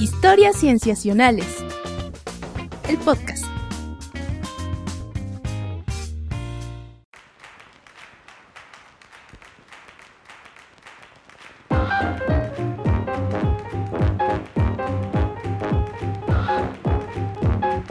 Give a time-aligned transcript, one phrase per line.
[0.00, 1.64] Historias Cienciacionales.
[2.88, 3.44] El podcast.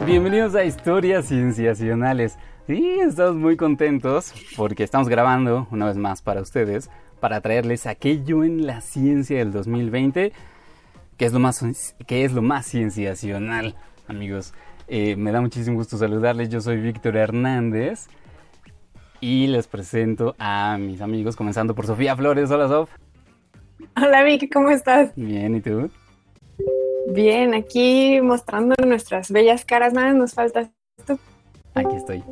[0.04, 2.38] Bienvenidos a Historias Cienciacionales.
[2.66, 6.90] Sí, estamos muy contentos porque estamos grabando una vez más para ustedes
[7.20, 10.34] para traerles aquello en la ciencia del 2020
[11.16, 11.64] que es lo más,
[12.06, 13.74] que es lo más cienciacional,
[14.08, 14.54] amigos.
[14.88, 16.48] Eh, me da muchísimo gusto saludarles.
[16.48, 18.08] Yo soy Víctor Hernández
[19.20, 22.50] y les presento a mis amigos, comenzando por Sofía Flores.
[22.50, 22.90] Hola, Sof.
[23.96, 25.12] Hola, Vicky, ¿cómo estás?
[25.16, 25.90] Bien, ¿y tú?
[27.08, 29.92] Bien, aquí mostrando nuestras bellas caras.
[29.92, 31.18] Nada nos falta esto.
[31.74, 32.22] Aquí estoy.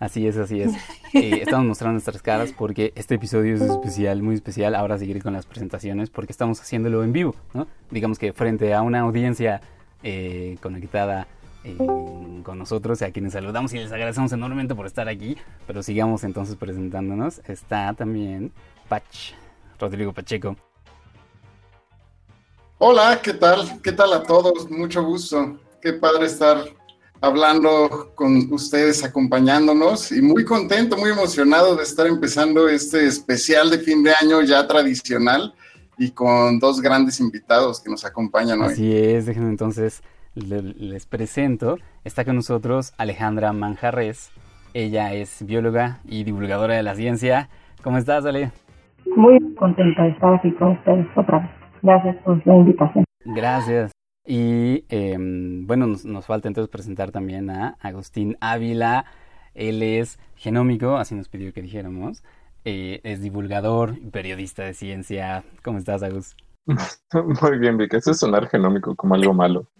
[0.00, 0.72] Así es, así es.
[1.14, 4.74] Eh, estamos mostrando nuestras caras porque este episodio es especial, muy especial.
[4.74, 7.66] Ahora seguiré con las presentaciones porque estamos haciéndolo en vivo, ¿no?
[7.90, 9.62] Digamos que frente a una audiencia
[10.02, 11.26] eh, conectada
[11.64, 11.78] eh,
[12.42, 15.38] con nosotros, a quienes saludamos y les agradecemos enormemente por estar aquí.
[15.66, 17.40] Pero sigamos entonces presentándonos.
[17.48, 18.52] Está también
[18.86, 19.32] Pach,
[19.80, 20.54] Rodrigo Pacheco.
[22.76, 23.80] Hola, ¿qué tal?
[23.82, 24.70] ¿Qué tal a todos?
[24.70, 25.58] Mucho gusto.
[25.80, 26.58] Qué padre estar
[27.20, 33.78] hablando con ustedes, acompañándonos y muy contento, muy emocionado de estar empezando este especial de
[33.78, 35.54] fin de año ya tradicional
[35.96, 38.72] y con dos grandes invitados que nos acompañan hoy.
[38.72, 40.02] Así es, déjenme entonces
[40.34, 41.78] les presento.
[42.04, 44.30] Está con nosotros Alejandra Manjarres.
[44.74, 47.48] Ella es bióloga y divulgadora de la ciencia.
[47.82, 48.52] ¿Cómo estás, Ale?
[49.16, 51.50] Muy contenta de estar aquí con ustedes otra vez.
[51.82, 53.04] Gracias por la invitación.
[53.24, 53.97] Gracias.
[54.30, 59.06] Y em, bueno, nos, falta entonces presentar también a Agustín Ávila.
[59.54, 62.22] Él es genómico, así nos pidió que dijéramos.
[62.66, 65.44] Eh, es divulgador y periodista de ciencia.
[65.64, 66.36] ¿Cómo estás, Agus?
[67.42, 67.94] Muy bien, Vic.
[67.94, 69.70] Eso es sonar genómico como algo malo.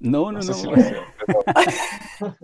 [0.00, 0.52] no, no, no.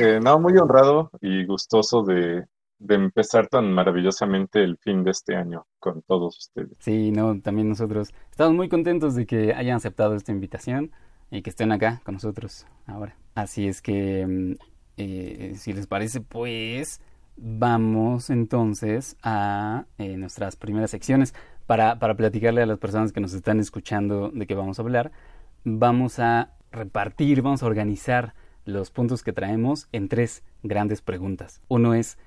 [0.00, 2.46] Eh, no, muy honrado y gustoso de,
[2.78, 6.72] de empezar tan maravillosamente el fin de este año con todos ustedes.
[6.78, 10.92] Sí, no, también nosotros estamos muy contentos de que hayan aceptado esta invitación
[11.30, 13.16] y que estén acá con nosotros ahora.
[13.34, 14.52] Así es que, mm,
[14.96, 17.00] eh, si les parece, pues
[17.36, 21.34] vamos entonces a eh, nuestras primeras secciones.
[21.66, 25.12] Para, para platicarle a las personas que nos están escuchando de qué vamos a hablar,
[25.64, 28.32] vamos a repartir, vamos a organizar
[28.64, 31.60] los puntos que traemos en tres grandes preguntas.
[31.68, 32.18] Uno es,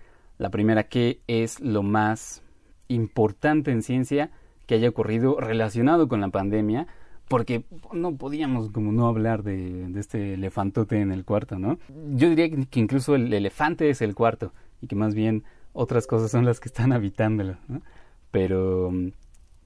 [0.42, 2.42] la primera, ¿qué es lo más
[2.88, 4.32] importante en ciencia
[4.66, 6.88] que haya ocurrido relacionado con la pandemia?
[7.28, 7.64] Porque
[7.94, 11.78] no podíamos como no hablar de, este elefantote en el cuarto, ¿no?
[12.16, 15.44] Yo diría que incluso el elefante es el cuarto y que más bien
[15.74, 17.84] otras cosas son las que están habitándolo, ¿no?
[18.32, 18.92] Pero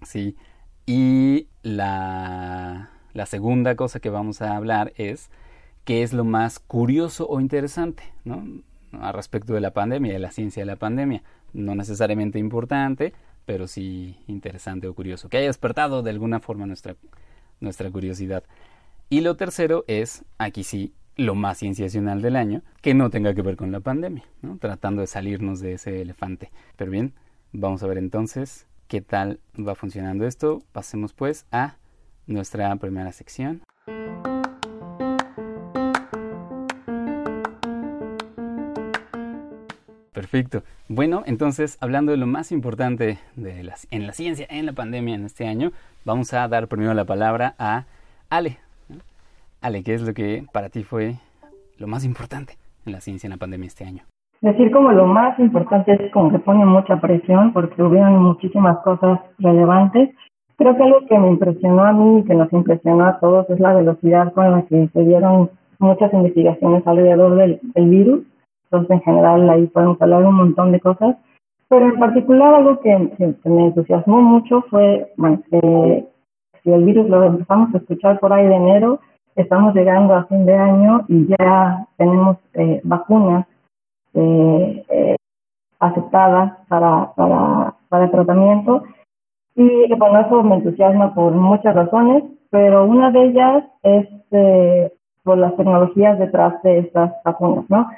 [0.01, 0.35] sí.
[0.85, 5.29] Y la, la segunda cosa que vamos a hablar es
[5.85, 8.43] qué es lo más curioso o interesante, ¿no?
[9.01, 11.23] A respecto de la pandemia, de la ciencia de la pandemia.
[11.53, 13.13] No necesariamente importante,
[13.45, 16.95] pero sí interesante o curioso, que haya despertado de alguna forma nuestra,
[17.59, 18.43] nuestra curiosidad.
[19.09, 23.41] Y lo tercero es, aquí sí, lo más cienciacional del año, que no tenga que
[23.41, 24.23] ver con la pandemia,
[24.59, 26.51] tratando de salirnos de ese elefante.
[26.75, 27.13] Pero bien,
[27.53, 30.61] vamos a ver entonces qué tal va funcionando esto.
[30.71, 31.77] Pasemos pues a
[32.27, 33.61] nuestra primera sección.
[40.15, 40.63] Perfecto.
[40.87, 45.13] Bueno, entonces, hablando de lo más importante de las, en la ciencia, en la pandemia
[45.13, 45.71] en este año,
[46.05, 47.83] vamos a dar primero la palabra a
[48.29, 48.57] Ale.
[49.61, 51.15] Ale, ¿qué es lo que para ti fue
[51.77, 52.53] lo más importante
[52.85, 54.03] en la ciencia en la pandemia este año?
[54.39, 59.19] Decir como lo más importante es como que pone mucha presión porque hubieron muchísimas cosas
[59.39, 60.11] relevantes.
[60.55, 63.59] Creo que algo que me impresionó a mí y que nos impresionó a todos es
[63.59, 65.49] la velocidad con la que se dieron
[65.79, 68.23] muchas investigaciones alrededor del virus
[68.77, 71.15] entonces, en general, ahí podemos hablar un montón de cosas.
[71.69, 72.95] Pero en particular, algo que,
[73.45, 76.05] me entusiasmó mucho fue, bueno, que
[76.63, 78.99] si el virus lo empezamos a escuchar por ahí de enero,
[79.35, 83.45] estamos llegando a fin de año y ya tenemos eh, vacunas
[84.13, 85.15] eh, eh,
[85.79, 88.83] aceptadas para, para, para el tratamiento.
[89.55, 94.07] Y bueno, eso me entusiasma por muchas razones, pero una de ellas es
[95.23, 97.89] por las tecnologías detrás de estas vacunas, ¿no?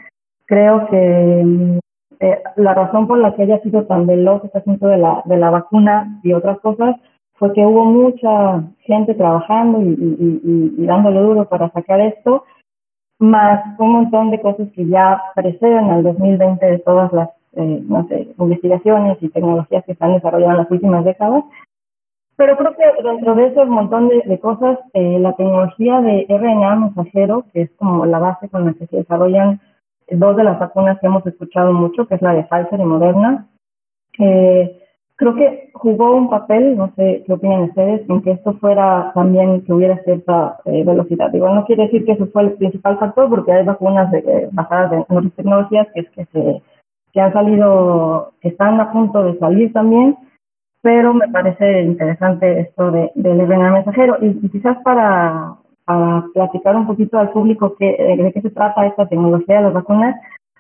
[0.48, 1.80] Creo que
[2.20, 5.38] eh, la razón por la que haya sido tan veloz este asunto de la, de
[5.38, 6.96] la vacuna y otras cosas
[7.36, 12.46] fue que hubo mucha gente trabajando y, y, dándole duro para sacar esto,
[13.20, 18.08] más un montón de cosas que ya preceden al 2020 de todas las eh, no
[18.08, 21.44] sé, investigaciones y tecnologías que están desarrollando en las últimas décadas.
[22.36, 27.46] Pero creo que dentro de ese montón de, cosas, eh, la tecnología de RNA mensajero,
[27.52, 29.60] que es como la base con la que se desarrollan
[30.10, 33.48] dos de las vacunas que hemos escuchado mucho, que es la de Pfizer y Moderna,
[34.20, 34.82] eh,
[35.16, 39.62] creo que jugó un papel, no sé qué opinan ustedes, en que esto fuera también
[39.64, 41.34] que hubiera cierta eh, velocidad.
[41.34, 44.94] Igual no quiere decir que eso fue el principal factor, porque hay vacunas de, basadas
[44.94, 46.62] en otras tecnologías que, es que, se,
[47.12, 50.16] que han salido, que están a punto de salir también,
[50.82, 54.18] pero me parece interesante esto de, del RNA mensajero.
[54.22, 55.56] Y, quizás para,
[55.88, 59.74] para, platicar un poquito al público que, de qué se trata esta tecnología de las
[59.74, 60.16] vacunas,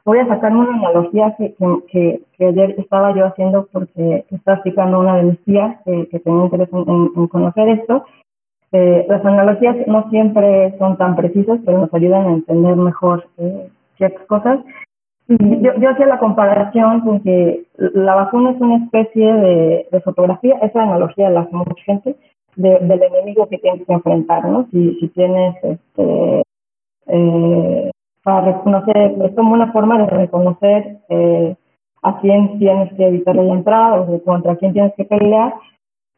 [0.08, 1.54] voy a sacarme una analogía que,
[1.92, 6.46] que, que, ayer estaba yo haciendo porque estaba explicando una de mis tías que, tenía
[6.46, 8.06] interés en, conocer esto.
[8.72, 13.70] Eh, las analogías no siempre son tan precisas, pero nos ayudan a entender mejor eh,
[13.98, 14.60] ciertas cosas.
[15.28, 20.58] Yo, yo hacía la comparación con que la vacuna es una especie de, de fotografía,
[20.62, 22.16] esa analogía la hace mucha gente,
[22.57, 24.68] del enemigo que tienes que enfrentar, ¿no?
[24.71, 26.44] Si, si tienes, este,
[27.07, 27.92] eh,
[28.24, 31.56] para reconocer, es como una forma de reconocer eh,
[32.01, 35.54] a quién tienes que evitar la entrada o contra quién tienes que pelear.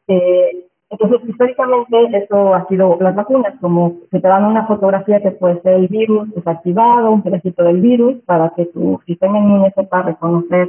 [0.08, 5.30] Eh, entonces, históricamente, eso ha sido las vacunas, como que te dan una fotografía que
[5.30, 10.02] puede ser el virus desactivado, un pedacito del virus, para que tu sistema inmune sepa
[10.02, 10.68] reconocer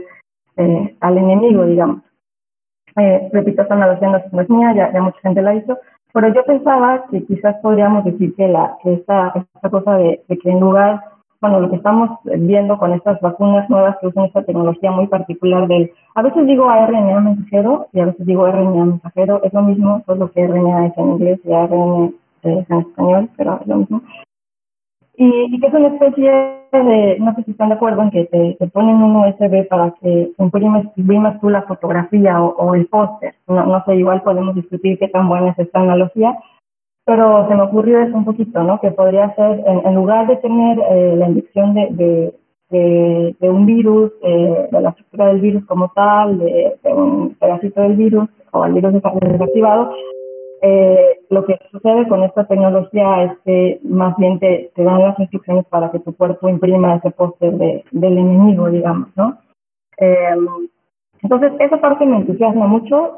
[0.57, 2.03] eh, al enemigo, digamos.
[2.97, 5.77] Eh, repito, esta analogía no es mía, ya, ya, mucha gente la ha dicho,
[6.13, 10.37] pero yo pensaba que quizás podríamos decir que, la, que esta, esta cosa de, de
[10.37, 11.01] que en lugar
[11.41, 15.67] bueno, lo que estamos viendo con estas vacunas nuevas que usan esta tecnología muy particular
[15.67, 20.03] del, a veces digo RNA mensajero y a veces digo RNA mensajero, es lo mismo,
[20.05, 24.03] solo que RNA es en inglés y ARN es en español, pero es lo mismo.
[25.15, 26.31] Y, que es una especie
[26.71, 30.31] de, no sé si están de acuerdo en que te, ponen un USB para que
[30.37, 33.35] imprimes, imprimas tú la fotografía o, el póster.
[33.47, 36.37] No, no sé, igual podemos discutir qué tan buena es esta analogía,
[37.05, 38.79] pero se me ocurrió eso un poquito, ¿no?
[38.79, 42.33] Que podría ser, en, lugar de tener eh, la inyección de,
[42.69, 47.81] de, de, un virus, eh, de la estructura del virus como tal, de, un pedacito
[47.81, 49.93] del virus o el virus desactivado,
[50.61, 55.65] eh, lo que sucede con esta tecnología es que más bien te, dan las instrucciones
[55.65, 59.37] para que tu cuerpo imprima ese póster de, del enemigo, digamos, ¿no?
[59.97, 60.47] Em,
[61.23, 63.17] entonces, esa parte me entusiasma mucho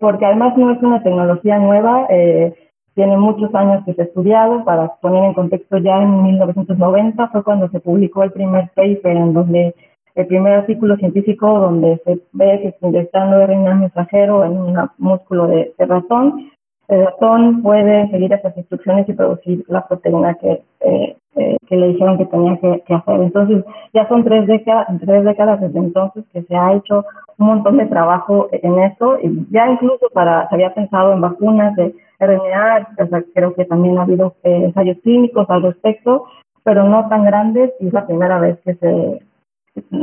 [0.00, 2.06] porque además no es una tecnología nueva.
[2.10, 2.54] Eh,
[2.98, 7.44] tiene muchos años que se ha estudiado, para poner en contexto ya en 1990 fue
[7.44, 9.72] cuando se publicó el primer paper en donde
[10.16, 15.72] el primer artículo científico donde se ve que inyectando RNA mensajero en un músculo de,
[15.78, 16.50] ratón,
[16.88, 21.88] el ratón puede seguir esas instrucciones y producir la proteína que, eh, eh, que le
[21.88, 23.20] dijeron que tenía que, que, hacer.
[23.20, 27.04] Entonces, ya son tres décadas, tres décadas desde entonces que se ha hecho
[27.36, 31.76] un montón de trabajo en eso, y ya incluso para, se había pensado en vacunas
[31.76, 32.88] de RNA,
[33.34, 36.24] creo que también ha habido eh, ensayos clínicos al respecto,
[36.64, 39.20] pero no tan grandes y es la primera vez que se,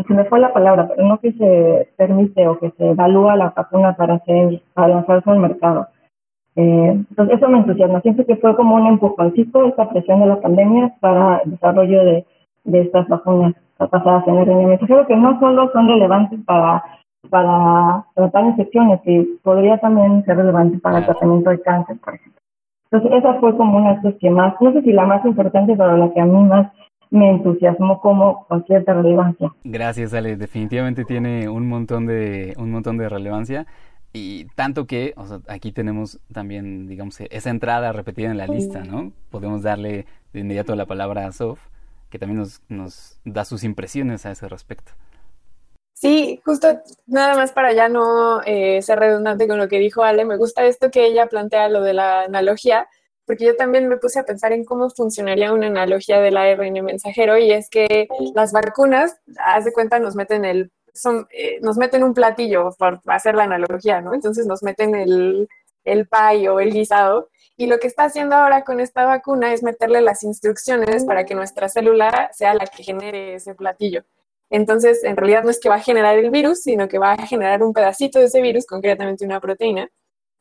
[0.08, 3.54] se me fue la palabra, pero no que se permite o que se evalúa la
[3.56, 5.88] vacuna para hacer, para lanzarse al mercado.
[6.56, 8.02] Eh, entonces eso me entusiasma.
[8.02, 12.26] Siento que fue como un empujoncito esta presión de la pandemia para el desarrollo de,
[12.64, 16.82] de estas vacunas basadas en RNA Creo que no solo son relevantes para
[17.30, 22.42] para tratar infecciones y podría también ser relevante para el tratamiento de cáncer, por ejemplo.
[22.92, 25.76] Entonces, esa fue como una de las que más, no sé si la más importante,
[25.76, 26.72] pero la que a mí más
[27.10, 29.52] me entusiasmó como con cierta relevancia.
[29.64, 30.38] Gracias, Ale.
[30.38, 33.66] Definitivamente tiene un montón de, un montón de relevancia.
[34.18, 35.14] Y tanto que,
[35.50, 39.12] aquí tenemos también, digamos, esa entrada repetida en la lista, ¿no?
[39.30, 41.60] Podemos darle de inmediato la palabra a Sof,
[42.10, 44.94] que también nos, nos da sus impresiones a ese respecto.
[45.92, 50.24] Sí, justo nada más para ya no eh, ser redundante con lo que dijo Ale,
[50.24, 52.88] me gusta esto que ella plantea, lo de la analogía,
[53.26, 57.38] porque yo también me puse a pensar en cómo funcionaría una analogía del ARN mensajero
[57.38, 62.04] y es que las vacunas, haz de cuenta, nos meten el, son, eh, nos meten
[62.04, 64.14] un platillo para hacer la analogía, ¿no?
[64.14, 65.48] Entonces nos meten el,
[65.84, 69.64] el pay o el guisado y lo que está haciendo ahora con esta vacuna es
[69.64, 74.04] meterle las instrucciones para que nuestra célula sea la que genere ese platillo.
[74.50, 77.28] Entonces, en realidad no es que va a generar el virus, sino que va a
[77.28, 79.90] generar un pedacito de ese virus, concretamente una proteína,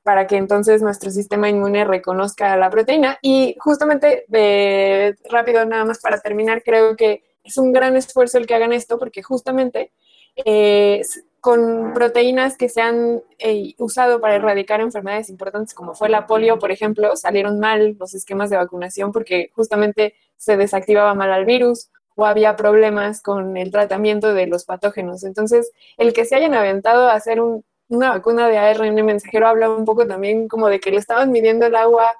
[0.02, 3.18] para que entonces nuestro sistema inmune reconozca la proteína.
[3.22, 8.46] Y justamente, de, rápido, nada más para terminar, creo que es un gran esfuerzo el
[8.46, 9.92] que hagan esto, porque justamente
[10.36, 11.02] eh,
[11.40, 16.58] con proteínas que se han eh, usado para erradicar enfermedades importantes como fue la polio,
[16.58, 21.90] por ejemplo, salieron mal los esquemas de vacunación porque justamente se desactivaba mal al virus
[22.16, 25.24] o había problemas con el tratamiento de los patógenos.
[25.24, 29.70] Entonces, el que se hayan aventado a hacer un, una vacuna de ARN mensajero habla
[29.70, 32.10] un poco también como de que le estaban midiendo el agua,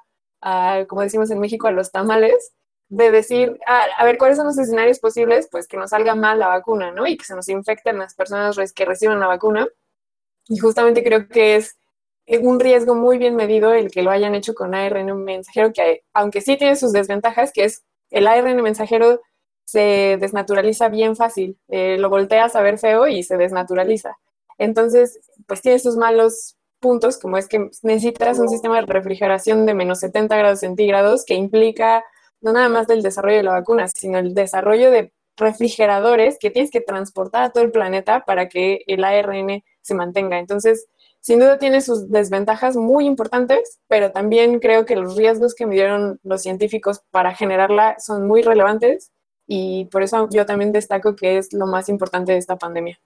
[0.87, 2.53] como decimos en México, a los tamales,
[2.89, 5.47] de decir, ah, a ver, ¿cuáles son los escenarios posibles?
[5.51, 7.07] Pues que nos salga mal la vacuna, ¿no?
[7.07, 9.67] Y que se nos infecten las personas que reciban la vacuna.
[10.47, 11.77] Y justamente creo que es
[12.41, 16.41] un riesgo muy bien medido el que lo hayan hecho con ARN mensajero, que aunque
[16.41, 19.21] sí tiene sus desventajas, que es el ARN mensajero
[19.65, 24.17] se desnaturaliza bien fácil, eh, lo volteas a ver feo y se desnaturaliza.
[24.57, 29.73] Entonces, pues tiene sus malos puntos, como es que necesitas un sistema de refrigeración de
[29.73, 32.03] menos 70 grados centígrados que implica
[32.45, 36.69] no nada más del desarrollo de la vacuna, sino el desarrollo de refrigeradores que tienes
[36.69, 40.37] que transportar a todo el planeta para que el ARN se mantenga.
[40.37, 40.87] Entonces,
[41.19, 46.19] sin duda tiene sus desventajas muy importantes, pero también creo que los riesgos que midieron
[46.21, 49.11] los científicos para generarla son muy relevantes
[49.47, 52.99] y por eso yo también destaco que es lo más importante de esta pandemia.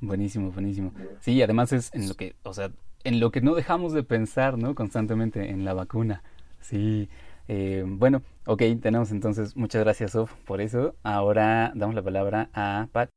[0.00, 0.92] Buenísimo, buenísimo.
[1.20, 2.70] Sí, además es en lo que, o sea,
[3.04, 4.74] en lo que no dejamos de pensar, ¿no?
[4.74, 6.22] Constantemente en la vacuna.
[6.62, 7.10] Sí.
[7.52, 10.94] Eh, bueno, ok, tenemos entonces, muchas gracias, Sof, por eso.
[11.02, 13.10] Ahora damos la palabra a Pat.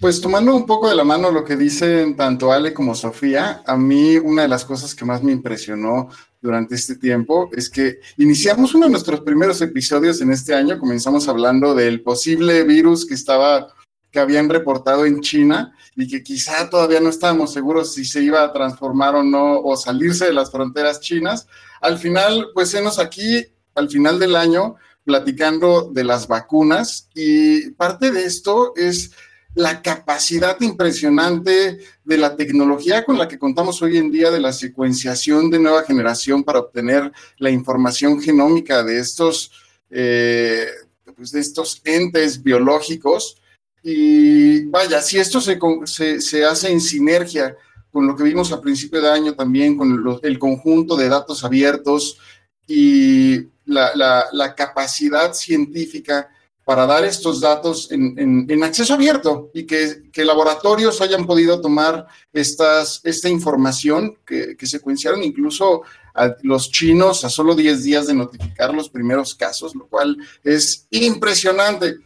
[0.00, 3.76] Pues tomando un poco de la mano lo que dicen tanto Ale como Sofía, a
[3.76, 6.08] mí una de las cosas que más me impresionó
[6.40, 11.28] durante este tiempo es que iniciamos uno de nuestros primeros episodios en este año, comenzamos
[11.28, 13.68] hablando del posible virus que estaba
[14.10, 18.42] que habían reportado en China y que quizá todavía no estábamos seguros si se iba
[18.42, 21.48] a transformar o no o salirse de las fronteras chinas.
[21.80, 28.10] Al final, pues enos aquí al final del año platicando de las vacunas y parte
[28.10, 29.12] de esto es
[29.54, 34.52] la capacidad impresionante de la tecnología con la que contamos hoy en día de la
[34.52, 39.52] secuenciación de nueva generación para obtener la información genómica de estos,
[39.90, 40.66] eh,
[41.14, 43.36] pues de estos entes biológicos.
[43.82, 47.56] Y vaya, si esto se, se, hace en sinergia
[47.92, 52.18] con lo que vimos a principio de año también, con el conjunto de datos abiertos
[52.66, 56.30] y la, capacidad científica
[56.64, 64.16] para dar estos datos en, acceso abierto y que, laboratorios hayan podido tomar esta información
[64.26, 65.82] que, que, secuenciaron incluso
[66.14, 70.86] a los chinos a solo 10 días de notificar los primeros casos, lo cual es
[70.90, 71.96] impresionante.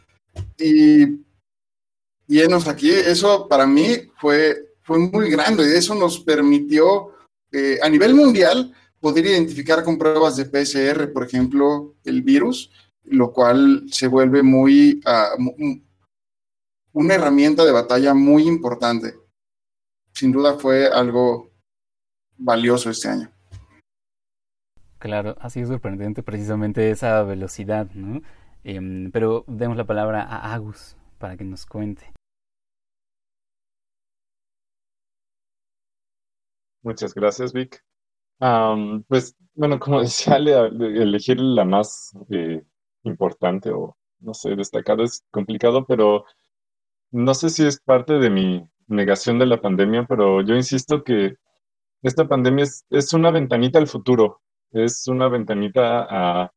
[0.56, 1.20] Y
[2.26, 7.12] llenos aquí, eso para mí fue, fue muy grande y eso nos permitió
[7.52, 12.70] eh, a nivel mundial poder identificar con pruebas de PCR, por ejemplo, el virus
[13.10, 15.30] lo cual se vuelve muy ah,
[16.92, 19.14] una herramienta de batalla muy importante.
[20.12, 21.50] Sin duda fue algo
[22.36, 23.30] valioso este año.
[24.98, 28.20] Claro, ha sido sorprendente precisamente esa velocidad, ¿no?
[28.64, 32.12] Em, pero demos la palabra a Agus para que nos cuente.
[36.82, 37.87] Muchas gracias, Vic.
[38.38, 42.62] Pues, bueno, como decía, elegir la más eh,
[43.04, 46.24] importante o, no sé, destacado es complicado, pero
[47.10, 51.36] no sé si es parte de mi negación de la pandemia, pero yo insisto que
[52.02, 54.40] esta pandemia es, una ventanita al futuro,
[54.72, 56.52] es una ventanita a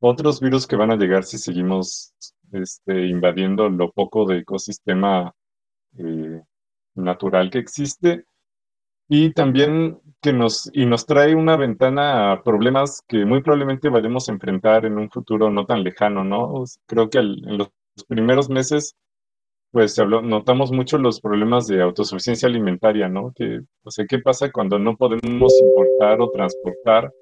[0.00, 2.14] otros virus que van a llegar si seguimos
[2.52, 5.34] este, invadiendo lo poco de ecosistema
[5.98, 6.42] eh,
[6.94, 8.24] natural que existe.
[9.08, 14.28] Y también que nos, y nos trae una ventana a problemas que muy probablemente vayamos
[14.28, 16.64] a enfrentar en un futuro no tan lejano, ¿no?
[16.86, 17.70] Creo que en los
[18.08, 18.96] primeros meses,
[19.70, 23.32] pues notamos mucho los problemas de autosuficiencia alimentaria, ¿no?
[23.34, 27.12] Que, o sea, ¿qué pasa cuando no podemos importar o transportar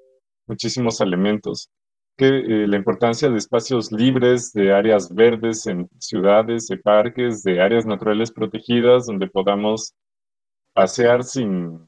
[0.47, 1.69] muchísimos alimentos?
[2.17, 7.61] Que, eh, la importancia de espacios libres, de áreas verdes en ciudades, de parques, de
[7.61, 9.93] áreas naturales protegidas, donde podamos
[10.73, 11.87] pasear sin,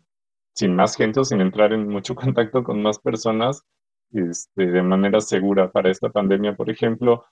[0.58, 3.64] sin más gente o sin entrar en mucho contacto con más personas
[4.12, 7.26] este, de manera segura para esta pandemia, por ejemplo.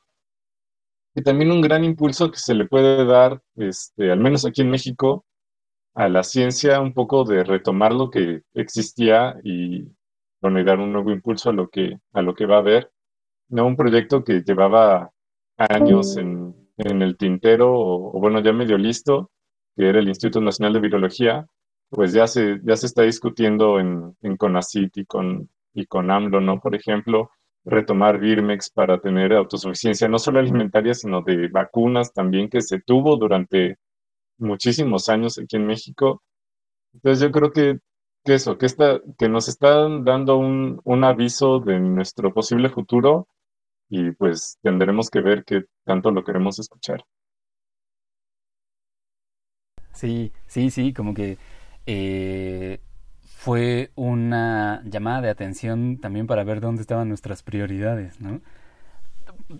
[1.15, 4.69] Y también un gran impulso que se le puede dar, este, al menos aquí en
[4.69, 5.25] México,
[5.95, 9.87] a la ciencia, un poco de retomar lo que existía y,
[10.41, 12.91] bueno, dar un nuevo impulso a lo que, a lo que va a haber.
[13.47, 15.11] No un proyecto que llevaba
[15.57, 19.31] años en, en el tintero, o, bueno, ya medio listo,
[19.75, 21.47] que era el Instituto Nacional de Virología,
[21.89, 26.41] pues ya se, ya se está discutiendo en, en CONACIT y con, y con AMLO,
[26.41, 26.59] ¿no?
[26.59, 27.31] Por ejemplo,
[27.63, 33.17] retomar Birmex para tener autosuficiencia no solo alimentaria, sino de vacunas también que se tuvo
[33.17, 33.77] durante
[34.37, 36.23] muchísimos años aquí en México.
[36.93, 37.79] Entonces yo creo que,
[38.25, 43.27] que eso, que, está, que nos están dando un, un aviso de nuestro posible futuro
[43.89, 47.03] y pues tendremos que ver qué tanto lo queremos escuchar.
[49.93, 51.37] Sí, sí, sí, como que
[51.85, 52.79] eh,
[53.23, 58.41] fue una llamada de atención también para ver dónde estaban nuestras prioridades, ¿no?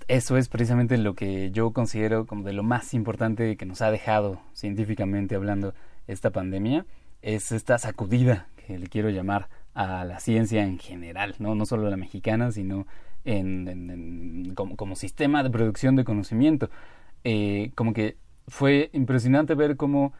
[0.08, 3.92] Eso es precisamente lo que yo considero como de lo más importante que nos ha
[3.92, 5.74] dejado científicamente hablando
[6.08, 6.86] esta pandemia,
[7.22, 11.90] es esta sacudida que le quiero llamar a la ciencia en general, no, no solo
[11.90, 12.88] la mexicana, sino
[13.26, 16.70] en, como, sistema de producción de conocimiento.
[17.24, 18.18] Eh, como que
[18.48, 20.14] fue impresionante ver cómo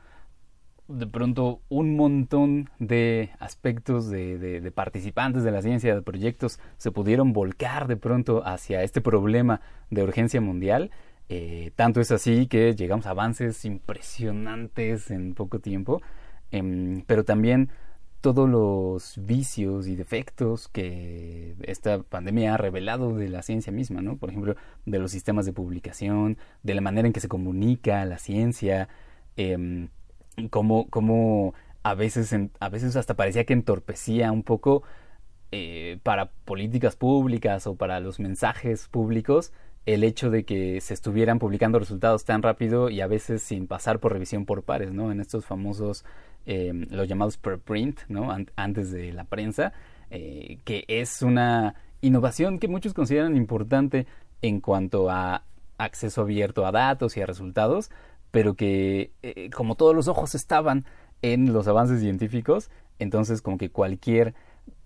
[0.88, 7.34] de pronto un montón de aspectos de, participantes de la ciencia, de proyectos, se pudieron
[7.34, 10.92] volcar de pronto hacia este problema de urgencia mundial.
[11.28, 16.02] Eh, tanto es así que llegamos a avances impresionantes en poco tiempo,
[16.52, 17.70] em, pero también
[18.22, 24.18] todos los vicios y defectos que esta pandemia ha revelado de la ciencia misma, ¿no?
[24.18, 28.18] Por ejemplo, de los sistemas de publicación, de la manera en que se comunica la
[28.18, 28.90] ciencia,
[29.38, 29.88] eh,
[30.50, 34.84] como, como a veces, a veces hasta parecía que entorpecía un poco
[35.52, 39.54] eh, para políticas públicas o para los mensajes públicos
[39.86, 44.00] el hecho de que se estuvieran publicando resultados tan rápido y a veces sin pasar
[44.00, 45.12] por revisión por pares, ¿no?
[45.12, 46.04] En estos famosos,
[46.48, 48.36] eh, los llamados preprint, ¿no?
[48.56, 49.74] antes de la prensa,
[50.10, 54.08] eh, que es una innovación que muchos consideran importante
[54.42, 55.44] en cuanto a
[55.78, 57.92] acceso abierto a datos y a resultados,
[58.36, 60.84] pero que eh, como todos los ojos estaban
[61.22, 64.34] en los avances científicos, entonces como que cualquier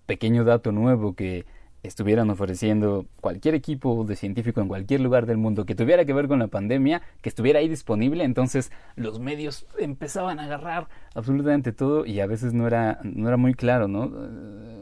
[0.06, 1.46] pequeño dato nuevo que
[1.82, 6.28] estuvieran ofreciendo cualquier equipo de científico en cualquier lugar del mundo que tuviera que ver
[6.28, 12.06] con la pandemia, que estuviera ahí disponible, entonces los medios empezaban a agarrar absolutamente todo
[12.06, 14.12] y a veces no era, no era muy claro, ¿no?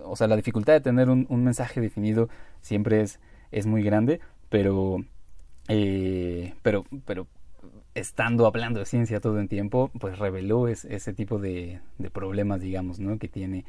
[0.05, 2.29] O sea, la dificultad de tener un, mensaje definido
[2.61, 3.19] siempre es,
[3.51, 4.21] es muy grande,
[4.51, 4.99] pero,
[5.69, 7.27] eh, pero, pero
[7.99, 11.81] estando hablando de ciencia todo el tiempo, pues reveló ese tipo de,
[12.13, 13.19] problemas, digamos, ¿no?
[13.19, 13.65] que tiene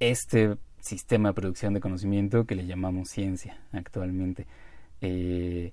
[0.00, 4.46] este sistema de producción de conocimiento que le llamamos ciencia actualmente.
[5.00, 5.72] Eh,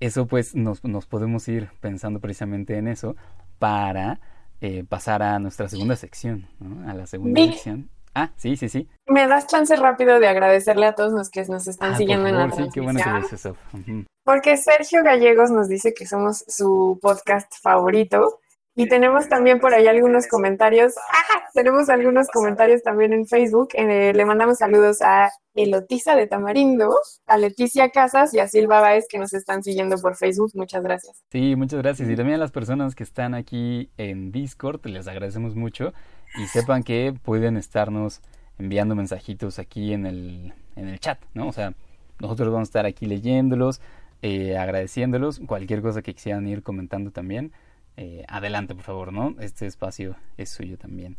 [0.00, 3.16] eso pues nos, podemos ir pensando precisamente en eso
[3.58, 4.20] para
[4.60, 6.88] eh, pasar a nuestra segunda sección, ¿no?
[6.88, 7.88] a la segunda sección.
[8.14, 8.88] Ah, sí, sí, sí.
[9.06, 12.36] ¿Me das chance rápido de agradecerle a todos los que nos están ah, siguiendo en
[12.36, 18.40] la sí, qué bueno que Porque Sergio Gallegos nos dice que somos su podcast favorito.
[18.78, 20.94] Y tenemos también por ahí algunos comentarios.
[21.12, 21.42] ¡Ah!
[21.52, 23.70] Tenemos algunos comentarios también en Facebook.
[23.72, 26.94] Eh, le mandamos saludos a Elotiza de Tamarindo,
[27.26, 30.52] a Leticia Casas y a Silva Baez que nos están siguiendo por Facebook.
[30.54, 31.24] Muchas gracias.
[31.32, 32.08] Sí, muchas gracias.
[32.08, 35.92] Y también a las personas que están aquí en Discord, les agradecemos mucho
[36.36, 38.20] y sepan que pueden estarnos
[38.58, 41.48] enviando mensajitos aquí en el, en el chat, ¿no?
[41.48, 41.74] O sea,
[42.20, 43.80] nosotros vamos a estar aquí leyéndolos,
[44.22, 47.52] eh, agradeciéndolos, cualquier cosa que quisieran ir comentando también.
[47.96, 49.34] Eh, adelante, por favor, ¿no?
[49.40, 51.16] Este espacio es suyo también.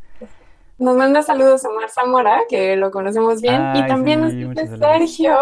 [0.79, 5.37] Nos manda saludos a Omar Zamora, que lo conocemos bien, y también nos dice Sergio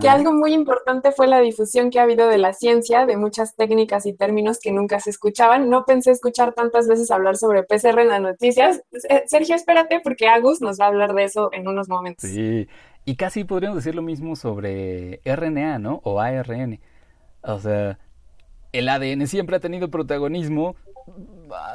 [0.00, 3.56] que algo muy importante fue la difusión que ha habido de la ciencia, de muchas
[3.56, 5.70] técnicas y términos que nunca se escuchaban.
[5.70, 8.82] No pensé escuchar tantas veces hablar sobre PCR en las noticias.
[9.08, 12.28] Eh, Sergio, espérate, porque Agus nos va a hablar de eso en unos momentos.
[12.28, 12.68] Sí,
[13.06, 16.00] y casi podríamos decir lo mismo sobre RNA, ¿no?
[16.04, 16.80] O ARN.
[17.42, 17.98] O sea,
[18.72, 20.76] el ADN siempre ha tenido protagonismo,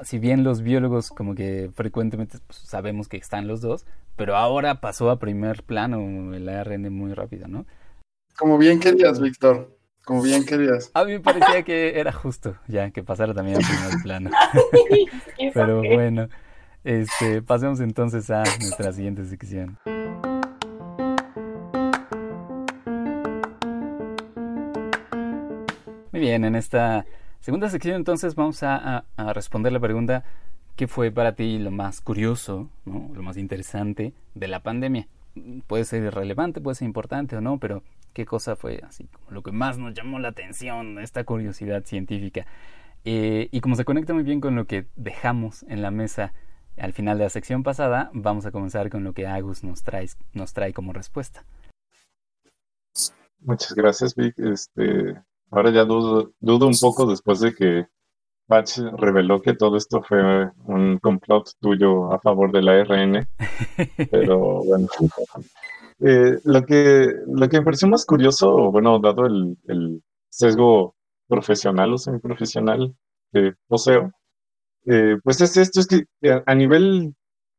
[0.04, 4.82] si bien los biólogos como que frecuentemente pues, sabemos que están los dos, pero ahora
[4.82, 7.65] pasó a primer plano el ARN muy rápido, ¿no?
[8.38, 9.78] Como bien querías, Víctor.
[10.04, 10.89] Como bien querías.
[10.94, 14.32] A mí me parecía que era justo ya que pasara también a primer plano.
[15.54, 16.28] pero bueno,
[16.84, 19.78] este, pasemos entonces a nuestra siguiente sección.
[26.22, 27.06] bien, en esta
[27.41, 30.23] segunda sección entonces vamos a, responder la pregunta,
[30.75, 35.08] ¿qué fue para ti lo más curioso, lo más interesante de la pandemia?
[35.67, 39.43] Puede ser relevante, puede ser importante o no, pero ¿qué cosa fue así como lo
[39.43, 42.45] que más nos llamó la atención, esta curiosidad científica?
[43.04, 46.34] Eh, y como se conecta muy bien con lo que dejamos en la mesa
[46.77, 50.08] al final de la sección pasada, vamos a comenzar con lo que Agus nos trae,
[50.34, 51.43] nos trae como respuesta.
[53.39, 54.38] Muchas gracias, Vic.
[54.38, 55.21] Este,
[55.52, 57.86] Ahora ya dudo, dudo un poco después de que
[58.48, 63.28] Patch reveló que todo esto fue un complot tuyo a favor de la ARN.
[64.12, 64.88] Pero bueno.
[66.00, 70.96] Eh, lo, que, lo que me pareció más curioso, bueno, dado el, sesgo
[71.28, 72.96] profesional o semiprofesional
[73.32, 74.12] que poseo,
[74.86, 76.06] eh, pues es esto, es que
[76.46, 77.14] a nivel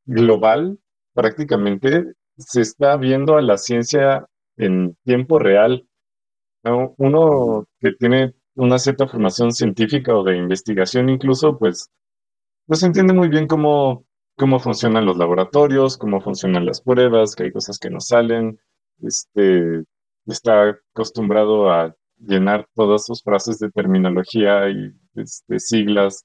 [0.07, 0.79] global
[1.15, 4.27] prácticamente se está viendo a la ciencia
[4.57, 5.87] en tiempo real
[6.65, 11.91] uno que tiene una cierta formación científica o de investigación incluso, pues
[12.67, 14.05] no se entiende muy bien cómo
[14.37, 18.59] cómo funcionan los laboratorios, cómo funcionan las pruebas, que hay cosas que no salen.
[19.01, 19.85] Este,
[20.27, 26.25] está acostumbrado a llenar todas sus frases de terminología y de, siglas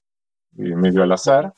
[0.51, 1.53] medio al azar.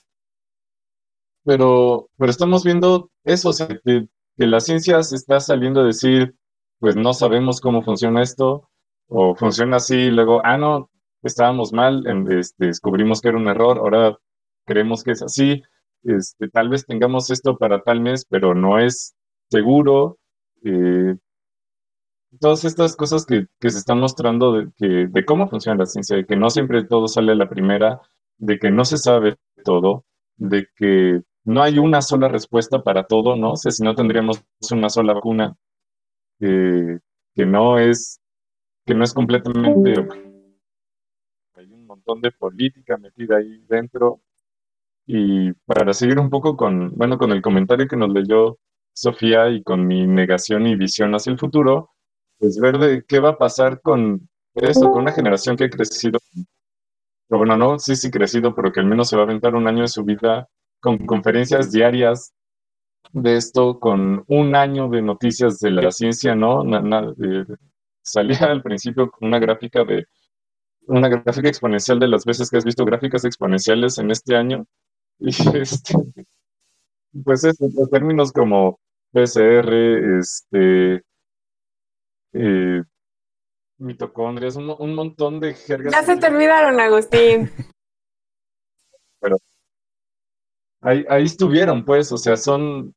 [1.43, 6.33] Pero, pero estamos viendo eso, o sea, que, la ciencia se está saliendo a decir,
[6.79, 8.69] pues no sabemos cómo funciona esto,
[9.07, 10.89] o funciona así, luego, ah, no,
[11.23, 14.17] estábamos mal, este, descubrimos que era un error, ahora
[14.65, 15.61] creemos que es así,
[16.03, 19.15] este, tal vez tengamos esto para tal mes, pero no es
[19.49, 20.17] seguro.
[20.63, 21.15] Eh,
[22.39, 26.25] todas estas cosas que, se están mostrando de, que, de cómo funciona la ciencia, de
[26.25, 28.01] que no siempre todo sale a la primera,
[28.37, 30.05] de que no se sabe todo,
[30.37, 33.53] de que no hay una sola respuesta para todo, ¿no?
[33.53, 35.55] O sea, si no tendríamos una sola vacuna,
[36.39, 36.99] eh,
[37.35, 38.19] que no es,
[38.85, 39.95] que no es completamente,
[41.55, 44.21] hay un montón de política metida ahí dentro.
[45.05, 48.57] Y para seguir un poco con, bueno, con el comentario que nos leyó
[48.93, 51.91] Sofía y con mi negación y visión hacia el futuro,
[52.37, 56.19] pues ver de qué va a pasar con esto, con una generación que ha crecido,
[57.29, 59.81] bueno, no, sí, sí crecido, pero que al menos se va a aventar un año
[59.83, 60.47] de su vida
[60.79, 62.33] con conferencias diarias
[63.13, 66.63] de esto, con un año de noticias de la ciencia, ¿no?
[68.01, 70.05] salía al principio con una gráfica de
[70.87, 74.65] una gráfica exponencial de las veces que has visto gráficas exponenciales en este año.
[75.21, 75.95] Y este,
[77.25, 78.79] pues eso, los términos como
[79.11, 81.03] PCR, este,
[82.31, 82.83] eh,
[83.79, 85.91] mitocondrias, un, un, montón de jergas.
[85.91, 87.51] Ya se te olvidaron, Agustín.
[89.19, 89.35] Pero
[90.81, 92.93] ahí, ahí estuvieron, pues, o sea, son,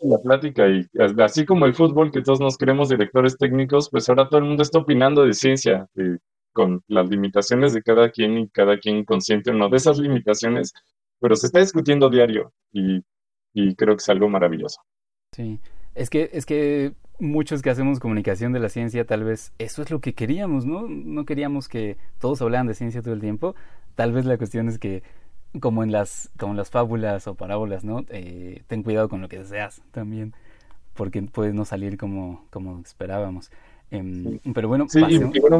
[0.00, 0.86] la plática y
[1.20, 4.62] así como el fútbol, que todos nos creemos directores técnicos, pues ahora todo el mundo
[4.62, 5.88] está opinando de ciencia,
[6.52, 10.72] con las limitaciones de cada quien y cada quien consciente o no de esas limitaciones,
[11.20, 13.02] pero se está discutiendo diario y,
[13.52, 14.80] y creo que es algo maravilloso.
[15.34, 15.58] Sí,
[15.94, 19.90] es que, es que muchos que hacemos comunicación de la ciencia, tal vez eso es
[19.90, 20.88] lo que queríamos, ¿no?
[20.88, 23.54] No queríamos que todos hablaran de ciencia todo el tiempo.
[23.94, 25.02] Tal vez la cuestión es que,
[25.60, 28.04] como en las, como en las fábulas o parábolas, ¿no?
[28.10, 30.34] Eh, ten cuidado con lo que deseas también,
[30.94, 33.50] porque puede no salir como, como esperábamos.
[33.90, 35.00] Em, pero bueno, sí,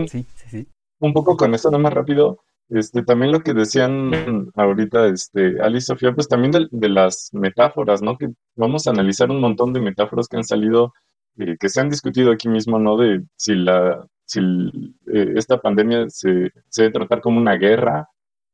[0.09, 0.69] sí, sí,
[1.01, 2.41] un poco con eso, no más rápido.
[2.69, 8.03] Este, también lo que decían ahorita, este, Ali y Sofía, pues también de, las metáforas,
[8.03, 8.19] ¿no?
[8.19, 10.93] Que vamos a analizar un montón de metáforas que han salido
[11.39, 12.97] eh, que se han discutido aquí mismo, ¿no?
[12.97, 14.41] De si, la, si
[15.07, 18.09] eh, esta pandemia se, se, debe tratar como una guerra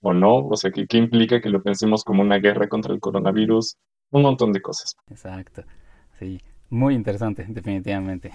[0.04, 3.00] o no, o sea, ¿qué, ¿qué implica que lo pensemos como una guerra contra el
[3.00, 3.76] coronavirus?
[4.12, 4.94] Un montón de cosas.
[5.10, 5.62] Exacto,
[6.18, 6.40] sí,
[6.70, 8.30] muy interesante, definitivamente.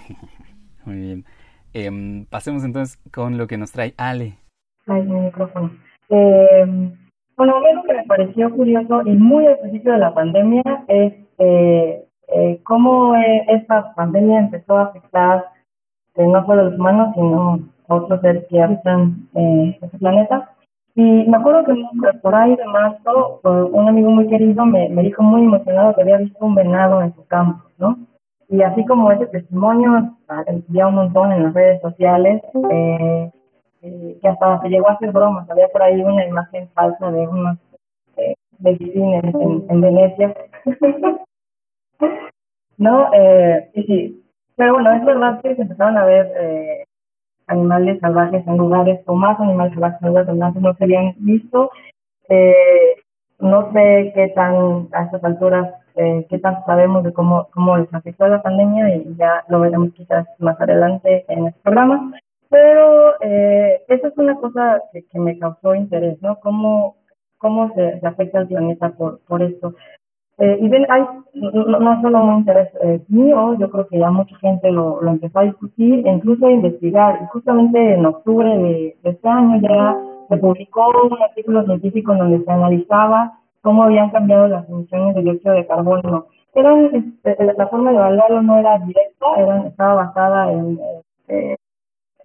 [0.85, 1.25] muy bien.
[1.73, 4.37] Em, pasemos entonces con lo que nos trae Ale.
[4.87, 5.71] Ay, mi micrófono.
[6.09, 6.65] Eh,
[7.37, 12.03] bueno, algo que me pareció curioso y muy al principio de la pandemia es eh,
[12.27, 15.45] eh, cómo eh, esta pandemia empezó a afectar
[16.15, 20.51] eh, no solo a los humanos, sino a otros seres que habitan eh, este planeta.
[20.95, 25.23] Y me acuerdo que por ahí de marzo, un amigo muy querido me, me dijo
[25.23, 27.97] muy emocionado que había visto un venado en su campo, ¿no?
[28.49, 30.17] Y así como ese testimonio,
[30.69, 33.31] ya un montón en las redes sociales, eh,
[33.81, 35.49] que hasta se llegó a hacer bromas.
[35.49, 37.57] Había por ahí una imagen falsa de unos
[38.17, 40.35] eh, en, en Venecia
[42.79, 43.13] ¿no?
[43.13, 44.25] Eh, y sí,
[44.55, 46.85] pero bueno, es verdad que se empezaron a ver eh,
[47.49, 51.15] animales salvajes en lugares o más animales salvajes en lugares donde antes no se habían
[51.17, 51.71] visto.
[52.29, 52.95] Eh,
[53.39, 57.93] no sé qué tan a estas alturas, eh, qué tanto sabemos de cómo, cómo les
[57.93, 62.13] afectó la pandemia y ya lo veremos quizás más adelante en este programa.
[62.49, 66.39] Pero eh, esa es una cosa que, me causó interés, ¿no?
[66.39, 66.95] Cómo,
[67.37, 69.75] cómo se, afecta al planeta por, por esto.
[70.39, 74.09] Eh, y ven, hay no, no solo un interés eh, mío, yo creo que ya
[74.09, 77.19] mucha gente lo, lo empezó a discutir e incluso a investigar.
[77.21, 79.97] Y justamente en octubre de, este año ya
[80.29, 85.23] se publicó un artículo científico en donde se analizaba cómo habían cambiado las emisiones de
[85.23, 86.27] dióxido de carbono.
[86.53, 90.79] Eran, este, la forma de evaluarlo no era directa, era, estaba basada en
[91.27, 91.55] eh,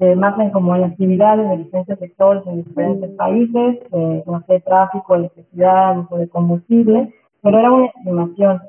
[0.00, 4.60] eh, más en como en actividades de diferentes sectores en diferentes países, eh, no sé,
[4.60, 7.12] tráfico, electricidad, uso de combustible
[7.44, 8.62] pero era una estimación.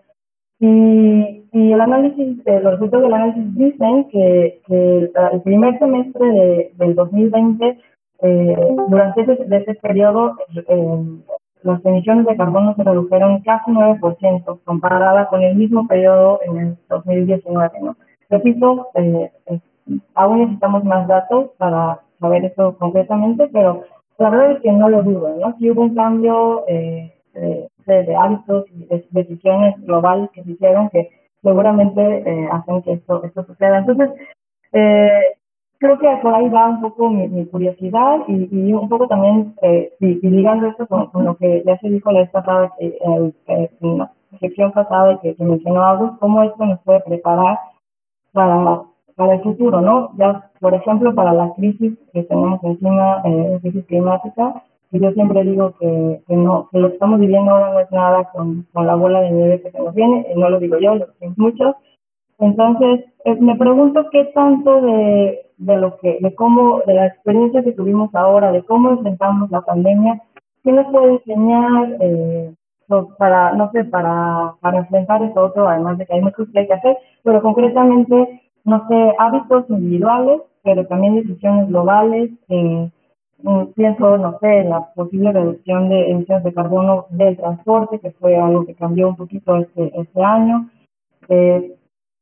[0.60, 6.72] Y, y el análisis, los resultados del análisis dicen que, que el primer semestre de,
[6.76, 7.80] del 2020,
[8.22, 11.04] eh, durante ese, de ese periodo, eh,
[11.64, 16.78] las emisiones de carbono se redujeron casi 9% comparada con el mismo periodo en el
[16.90, 17.80] 2019.
[17.82, 17.96] ¿no?
[18.30, 19.32] Repito, eh,
[20.14, 23.84] aún necesitamos más datos para saber eso concretamente, pero
[24.18, 25.56] la verdad es que no lo dudo, ¿no?
[25.58, 27.14] Si hubo un cambio eh,
[27.86, 31.10] de hábitos y de decisiones globales que se hicieron que
[31.42, 33.80] seguramente eh, hacen que esto, esto suceda.
[33.80, 34.10] Entonces,
[34.74, 35.22] eh,
[35.78, 39.94] creo que por ahí va un poco mi, curiosidad y, y, un poco también, eh,
[40.00, 43.34] y, ligando esto con, lo que ya se dijo la vez pasada, en
[43.98, 47.60] la sección pasada que, que mencionó algo, cómo esto nos puede preparar
[48.34, 48.82] para,
[49.16, 50.12] para el futuro, ¿no?
[50.18, 55.44] Ya, por ejemplo, para la crisis que tenemos encima, eh, crisis climática, y yo siempre
[55.44, 58.88] digo que, que, no, que lo que estamos viviendo ahora no es nada con, con
[58.88, 61.76] la bola de nieve que se nos viene, no lo digo yo, lo dicen muchos.
[62.40, 63.06] Entonces,
[63.40, 68.14] me pregunto qué tanto de, de lo que, de cómo, de la experiencia que tuvimos
[68.14, 70.22] ahora, de cómo enfrentamos la pandemia,
[70.64, 72.54] ¿qué nos puede enseñar eh,
[73.18, 76.68] para, no sé, para, para enfrentar eso otro, además de que hay muchas que hay
[76.68, 82.90] que hacer, pero concretamente, no sé, hábitos individuales, pero también decisiones globales, eh,
[83.76, 88.36] pienso, no sé, en la posible reducción de emisiones de carbono del transporte, que fue
[88.36, 90.70] algo que cambió un poquito este, este año.
[91.30, 91.76] Eh,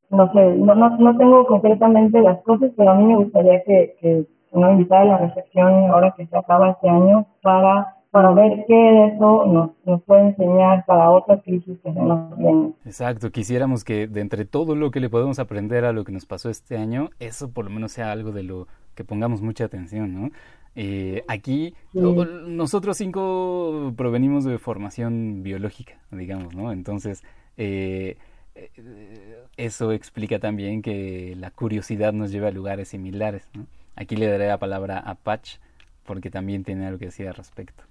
[0.10, 3.96] no sé, no, no, no tengo concretamente las cosas, pero a mí me gustaría que,
[4.00, 8.64] que una invitada a la reflexión ahora que se acaba este año para para ver
[8.68, 12.76] qué de eso nos, nos puede enseñar para otras crisis que se nos vienen.
[12.86, 16.28] Exacto, quisiéramos que de entre todo lo que le podemos aprender a lo que nos
[16.28, 20.14] pasó este año, eso por lo menos sea algo de lo que pongamos mucha atención,
[20.14, 20.30] ¿no?
[20.76, 26.72] Eh, aquí nosotros cinco provenimos de formación biológica, digamos, ¿no?
[26.72, 27.24] Entonces,
[27.58, 28.18] eh,
[28.56, 33.68] eh, eso explica también que la curiosidad nos lleva a lugares similares, ¿no?
[33.96, 35.58] Aquí le daré la palabra a Patch
[36.06, 37.84] porque también tiene algo que decir al respecto.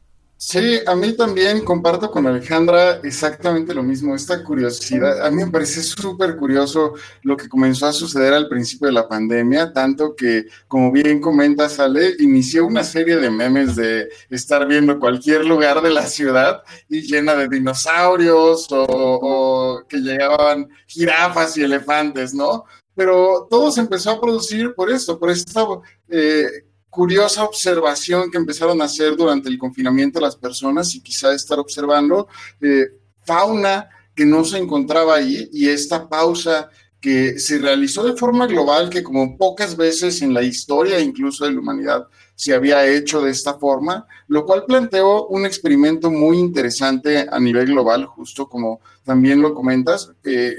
[0.45, 5.25] Sí, a mí también comparto con Alejandra exactamente lo mismo, esta curiosidad.
[5.25, 9.09] A mí me parece súper curioso lo que comenzó a suceder al principio de la
[9.09, 14.99] pandemia, tanto que, como bien comenta Sale, inició una serie de memes de estar viendo
[14.99, 22.35] cualquier lugar de la ciudad y llena de dinosaurios o, que llegaban jirafas y elefantes,
[22.35, 22.65] ¿no?
[22.97, 25.65] Pero todo se empezó a producir por eso, por esta...
[26.09, 31.59] Eh, curiosa observación que empezaron a hacer durante el confinamiento las personas y quizá estar
[31.59, 32.29] observando
[32.61, 32.85] eh,
[33.25, 36.69] fauna que no se encontraba ahí y esta pausa
[37.01, 41.53] que se realizó de forma global, que como pocas veces en la historia incluso de
[41.53, 47.27] la humanidad se había hecho de esta forma, lo cual planteó un experimento muy interesante
[47.31, 50.13] a nivel global, justo como también lo comentas.
[50.25, 50.59] Eh,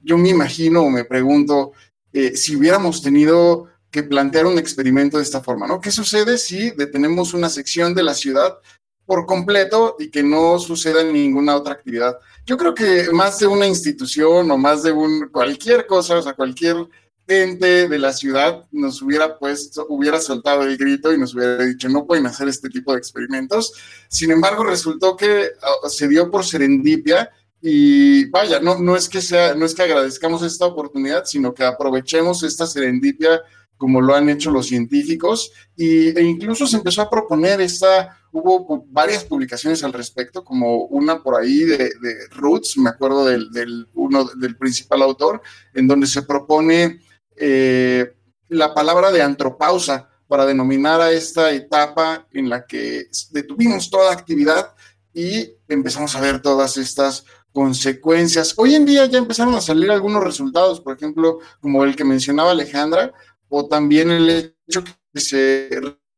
[0.00, 1.72] yo me imagino o me pregunto
[2.12, 5.80] eh, si hubiéramos tenido que plantear un experimento de esta forma, ¿no?
[5.80, 8.58] ¿Qué sucede si detenemos una sección de la ciudad
[9.04, 12.18] por completo y que no suceda ninguna otra actividad?
[12.46, 16.32] Yo creo que más de una institución o más de un cualquier cosa, o sea,
[16.32, 16.88] cualquier
[17.26, 21.88] ente de la ciudad nos hubiera puesto, hubiera soltado el grito y nos hubiera dicho,
[21.90, 23.74] no pueden hacer este tipo de experimentos.
[24.08, 29.20] Sin embargo, resultó que ah, se dio por serendipia y vaya, no, no es que
[29.20, 33.42] sea, no es que agradezcamos esta oportunidad, sino que aprovechemos esta serendipia
[33.82, 38.86] como lo han hecho los científicos, y, e incluso se empezó a proponer esta, hubo
[38.86, 41.90] varias publicaciones al respecto, como una por ahí de,
[42.30, 45.42] Roots, me acuerdo del, uno, del principal autor,
[45.74, 47.00] en donde se propone
[47.34, 48.14] eh,
[48.46, 54.76] la palabra de antropausa para denominar a esta etapa en la que detuvimos toda actividad
[55.12, 58.54] y empezamos a ver todas estas consecuencias.
[58.56, 62.52] Hoy en día ya empezaron a salir algunos resultados, por ejemplo, como el que mencionaba
[62.52, 63.12] Alejandra,
[63.54, 65.68] o también el hecho que se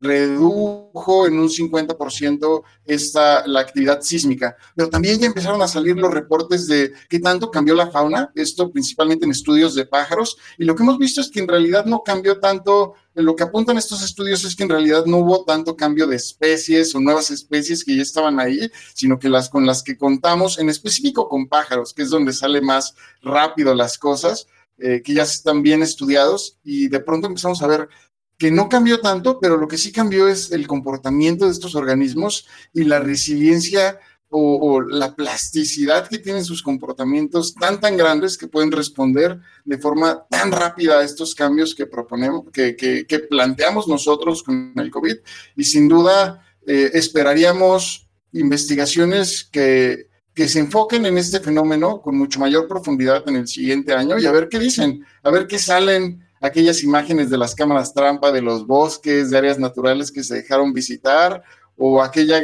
[0.00, 6.12] redujo en un 50% esta, la actividad sísmica, pero también ya empezaron a salir los
[6.12, 10.76] reportes de qué tanto cambió la fauna, esto principalmente en estudios de pájaros, y lo
[10.76, 14.44] que hemos visto es que en realidad no cambió tanto, lo que apuntan estos estudios
[14.44, 18.02] es que en realidad no hubo tanto cambio de especies o nuevas especies que ya
[18.02, 22.10] estaban ahí, sino que las con las que contamos, en específico con pájaros, que es
[22.10, 24.46] donde sale más rápido las cosas,
[24.78, 27.88] eh, que ya están bien estudiados y de pronto empezamos a ver
[28.36, 32.46] que no cambió tanto, pero lo que sí cambió es el comportamiento de estos organismos
[32.72, 34.00] y la resiliencia
[34.36, 40.26] o, la plasticidad que tienen sus comportamientos tan tan grandes que pueden responder de forma
[40.28, 45.18] tan rápida a estos cambios que proponemos, que, que, planteamos nosotros con el COVID.
[45.54, 52.40] Y sin duda eh, esperaríamos investigaciones que que se enfoquen en este fenómeno con mucho
[52.40, 56.24] mayor profundidad en el siguiente año y a ver qué dicen, a ver qué salen
[56.40, 60.72] aquellas imágenes de las cámaras trampa de los bosques, de áreas naturales que se dejaron
[60.72, 61.42] visitar,
[61.76, 62.40] o aquella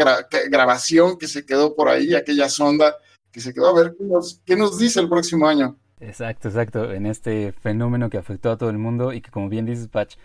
[0.49, 2.97] grabación que se quedó por ahí, aquella sonda
[3.31, 5.77] que se quedó, a ver qué nos, nos dice el próximo año.
[6.01, 9.67] Exacto, exacto, en este fenómeno que afectó a todo el mundo y que como bien
[9.67, 10.17] dices, Patch,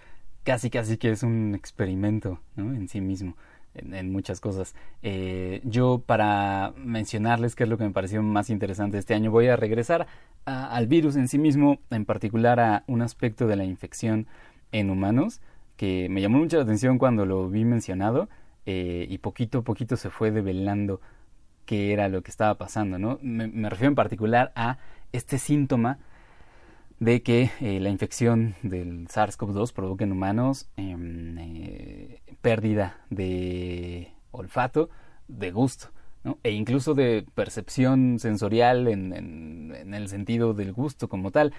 [0.43, 2.73] casi casi que es un experimento ¿no?
[2.73, 3.35] en sí mismo.
[3.75, 4.75] En, muchas cosas.
[5.03, 9.47] Eh, yo para mencionarles qué es lo que me pareció más interesante este año, voy
[9.47, 10.07] a regresar
[10.45, 14.27] al virus en sí mismo, en particular a un aspecto de la infección
[14.71, 15.41] en humanos
[15.77, 18.29] que me llamó mucho la atención cuando lo vi mencionado
[18.65, 21.01] eh, y poquito a poquito se fue develando
[21.65, 23.19] qué era lo que estaba pasando, ¿no?
[23.21, 24.77] Me, refiero en particular a
[25.11, 25.99] este síntoma
[26.99, 34.89] de que eh, la infección del SARS-CoV-2 provoca en humanos em, eh, pérdida de olfato,
[35.27, 35.89] de gusto,
[36.43, 41.53] e incluso de percepción sensorial en, en, el sentido del gusto como tal.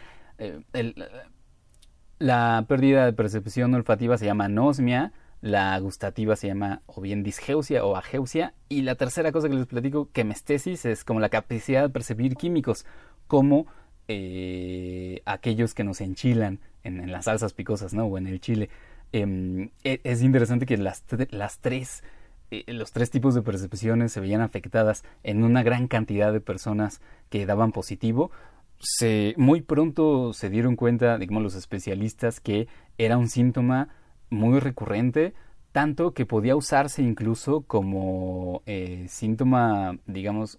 [2.19, 7.85] la pérdida de percepción olfativa se llama anosmia, la gustativa se llama o bien disgeusia
[7.85, 8.55] o ageusia.
[8.69, 12.87] Y la tercera cosa que les platico, quemestesis, es como la capacidad de percibir químicos,
[13.27, 13.67] como
[14.09, 18.05] eh, aquellos que nos enchilan en, las salsas picosas, ¿no?
[18.07, 18.71] O en el chile.
[19.13, 22.05] Em, e, es interesante que las, las tres,
[22.51, 27.01] eh, los tres tipos de percepciones se veían afectadas en una gran cantidad de personas
[27.31, 28.31] que daban positivo.
[28.79, 33.89] Se, muy pronto se dieron cuenta, digamos, los especialistas que era un síntoma
[34.31, 35.35] muy recurrente,
[35.73, 40.59] tanto que podía usarse incluso como eh, síntoma, digamos,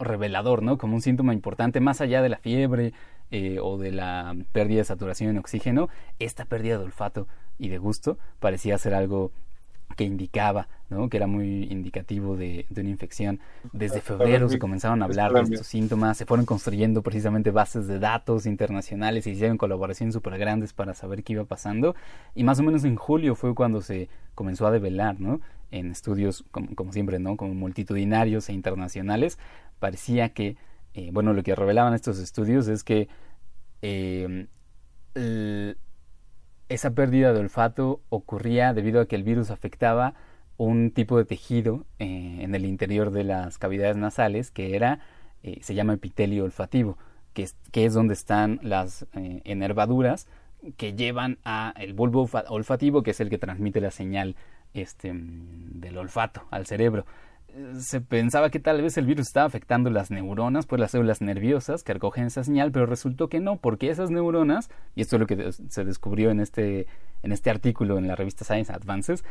[0.00, 0.78] revelador, ¿no?
[0.78, 2.92] Como un síntoma importante, más allá de la fiebre
[3.30, 7.78] eh, o de la pérdida de saturación en oxígeno, esta pérdida de olfato y de
[7.78, 9.30] gusto parecía ser algo
[9.96, 11.08] que indicaba, ¿no?
[11.08, 13.40] que era muy indicativo de, una infección.
[13.72, 17.98] Desde febrero se comenzaron a hablar de estos síntomas, se fueron construyendo precisamente bases de
[17.98, 21.94] datos internacionales, se hicieron colaboraciones súper grandes para saber qué iba pasando,
[22.34, 25.40] y más o menos en julio fue cuando se comenzó a develar, ¿no?
[25.70, 27.36] en estudios, como, siempre, ¿no?
[27.36, 29.38] como multitudinarios e internacionales,
[29.80, 30.56] parecía que,
[30.94, 33.08] eh, bueno, lo que revelaban estos estudios es que
[33.82, 34.46] eh,
[36.68, 40.14] esa pérdida de olfato ocurría debido a que el virus afectaba
[40.56, 45.00] un tipo de tejido eh, en el interior de las cavidades nasales que era,
[45.62, 46.98] se llama epitelio olfativo,
[47.32, 50.28] que es, que es donde están las enervaduras
[50.76, 54.36] que llevan a el bulbo olfativo, que es el que transmite la señal
[54.74, 57.06] este, del olfato al cerebro
[57.78, 61.82] se pensaba que tal vez el virus estaba afectando las neuronas, pues las células nerviosas
[61.82, 65.26] que recogen esa señal, pero resultó que no, porque esas neuronas, y esto es lo
[65.26, 66.86] que se descubrió en este,
[67.22, 69.24] en este artículo en la revista Science Advances,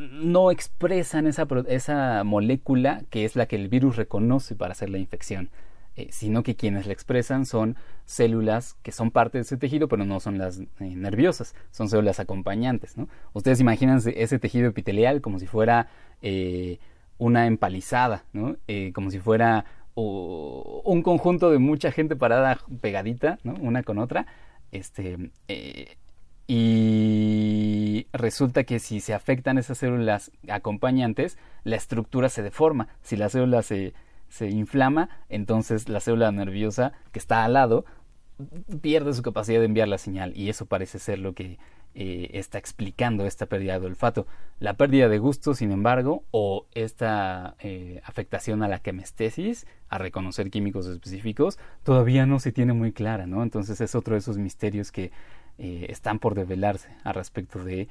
[0.00, 4.98] no expresan esa, esa molécula que es la que el virus reconoce para hacer la
[4.98, 5.50] infección,
[5.96, 10.04] eh, sino que quienes la expresan son células que son parte de ese tejido, pero
[10.04, 12.94] no son las eh, nerviosas, son células acompañantes.
[13.34, 15.88] Ustedes imagínense ese tejido epitelial como si fuera...
[16.22, 16.78] Eh,
[17.18, 18.56] una empalizada, ¿no?
[18.68, 23.54] Eh, como si fuera un conjunto de mucha gente parada pegadita, ¿no?
[23.54, 24.26] Una con otra.
[24.70, 25.96] Este, eh,
[26.46, 32.88] y resulta que si se afectan esas células acompañantes, la estructura se deforma.
[33.02, 33.94] Si la célula se,
[34.28, 37.86] se inflama, entonces la célula nerviosa que está al lado
[38.82, 41.58] pierde su capacidad de enviar la señal y eso parece ser lo que
[41.98, 44.26] eh, está explicando esta pérdida de olfato.
[44.60, 50.50] La pérdida de gusto, sin embargo, o esta eh, afectación a la quemestesis, a reconocer
[50.50, 53.42] químicos específicos, todavía no se tiene muy clara, ¿no?
[53.42, 55.10] Entonces es otro de esos misterios que
[55.56, 57.88] eh, están por develarse al respecto de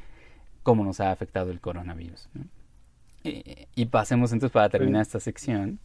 [0.61, 2.29] cómo nos ha afectado el coronavirus.
[3.23, 5.79] y pasemos entonces para terminar esta sección.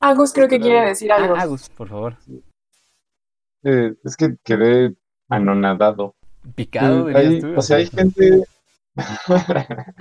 [0.00, 1.36] Agus creo que quiere decir algo.
[1.36, 2.16] Ah, Agus, por favor.
[3.62, 4.94] es que quedé
[5.28, 6.14] anonadado
[6.54, 8.42] Picado, hay, O sea, hay gente.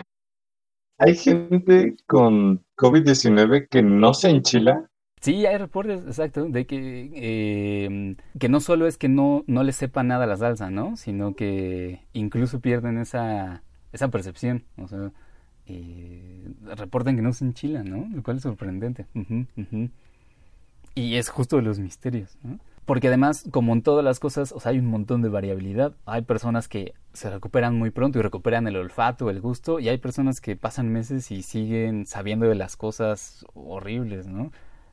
[0.97, 4.89] hay gente con COVID-19 que no se enchila.
[5.21, 9.75] Sí, hay reportes, exacto, de que, eh, que no solo es que no, no les
[9.75, 10.97] sepa nada la salsa, ¿no?
[10.97, 14.65] Sino que incluso pierden esa, esa percepción.
[14.77, 15.11] O sea,
[15.65, 18.07] eh, reportan que no se enchilan, ¿no?
[18.15, 19.07] Lo cual es sorprendente.
[20.93, 22.59] Y es justo de los misterios, ¿no?
[22.85, 25.95] Porque además, como en todas las cosas, o sea, hay un montón de variabilidad.
[26.05, 29.97] Hay personas que se recuperan muy pronto y recuperan el olfato, el gusto, y hay
[29.97, 34.51] personas que pasan meses y siguen sabiendo de las cosas horribles, ¿no?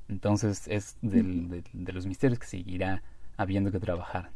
[0.08, 1.62] Entonces es de,
[1.92, 3.02] los misterios que seguirá
[3.36, 4.30] habiendo que trabajar.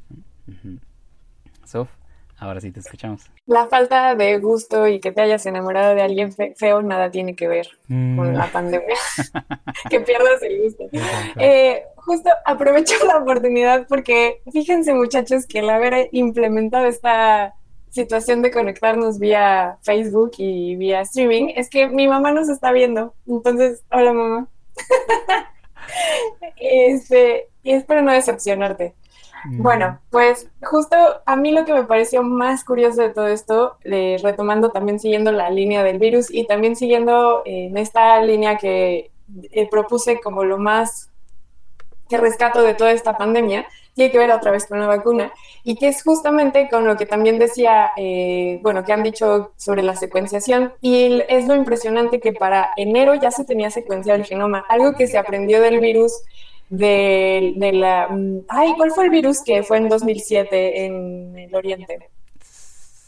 [1.65, 1.91] Sof,
[2.39, 3.23] ahora sí te escuchamos.
[3.47, 7.49] La falta de gusto y que te hayas enamorado de alguien feo nada tiene que
[7.49, 8.53] ver con la mm.
[8.53, 8.97] pandemia.
[9.91, 10.85] que pierdas el gusto.
[11.39, 17.55] Eh, justo aprovecho la oportunidad porque fíjense muchachos que el haber implementado esta
[17.91, 23.15] situación de conectarnos vía Facebook y vía streaming es que mi mamá nos está viendo.
[23.27, 24.49] Entonces, hola mamá.
[26.57, 28.95] este, y espero no decepcionarte.
[29.51, 34.71] Bueno, pues justo a mí lo que me pareció más curioso de todo esto, retomando
[34.71, 39.11] también siguiendo la línea del virus y también siguiendo en esta línea que
[39.51, 41.11] eh, propuse como lo más
[42.09, 45.33] que rescato de toda esta pandemia, tiene que ver otra vez con la vacuna
[45.65, 49.83] y que es justamente con lo que también decía, eh, bueno, que han dicho sobre
[49.83, 54.65] la secuenciación y es lo impresionante que para enero ya se tenía secuenciado el genoma,
[54.69, 56.13] algo que se aprendió del virus
[56.69, 58.09] de, de la...
[58.09, 61.99] Mm, ay, ¿cuál fue el virus que fue en 2007 en el Oriente?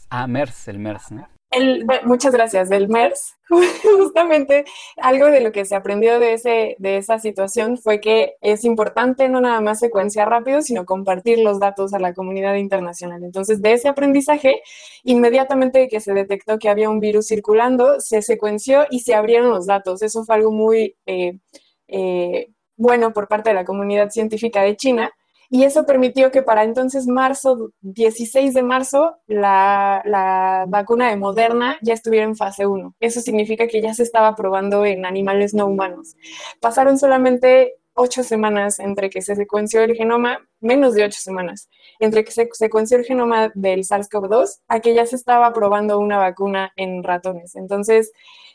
[0.09, 1.27] Ah, MERS, el MERS, ¿no?
[1.51, 3.35] El, muchas gracias, del MERS.
[3.97, 4.65] Justamente
[4.97, 9.27] algo de lo que se aprendió de, ese, de esa situación fue que es importante
[9.29, 13.23] no nada más secuenciar rápido, sino compartir los datos a la comunidad internacional.
[13.23, 14.61] Entonces, de ese aprendizaje,
[15.03, 19.65] inmediatamente que se detectó que había un virus circulando, se secuenció y se abrieron los
[19.65, 20.03] datos.
[20.03, 21.39] Eso fue algo muy eh,
[21.87, 22.49] eh,
[22.79, 25.11] bueno por parte de la comunidad científica de China
[25.51, 31.95] y eso permitió que para entonces, marzo, 16 de marzo, la, vacuna de Moderna ya
[31.95, 32.93] estuviera en fase 1.
[32.99, 36.15] Eso significa que ya se estaba probando en animales no humanos.
[36.61, 41.67] Pasaron solamente ocho semanas entre que se secuenció el genoma, menos de ocho semanas,
[41.97, 46.19] entre que se secuenció el genoma del SARS-CoV-2 a que ya se estaba probando una
[46.19, 47.55] vacuna en ratones.
[47.55, 48.11] Entonces,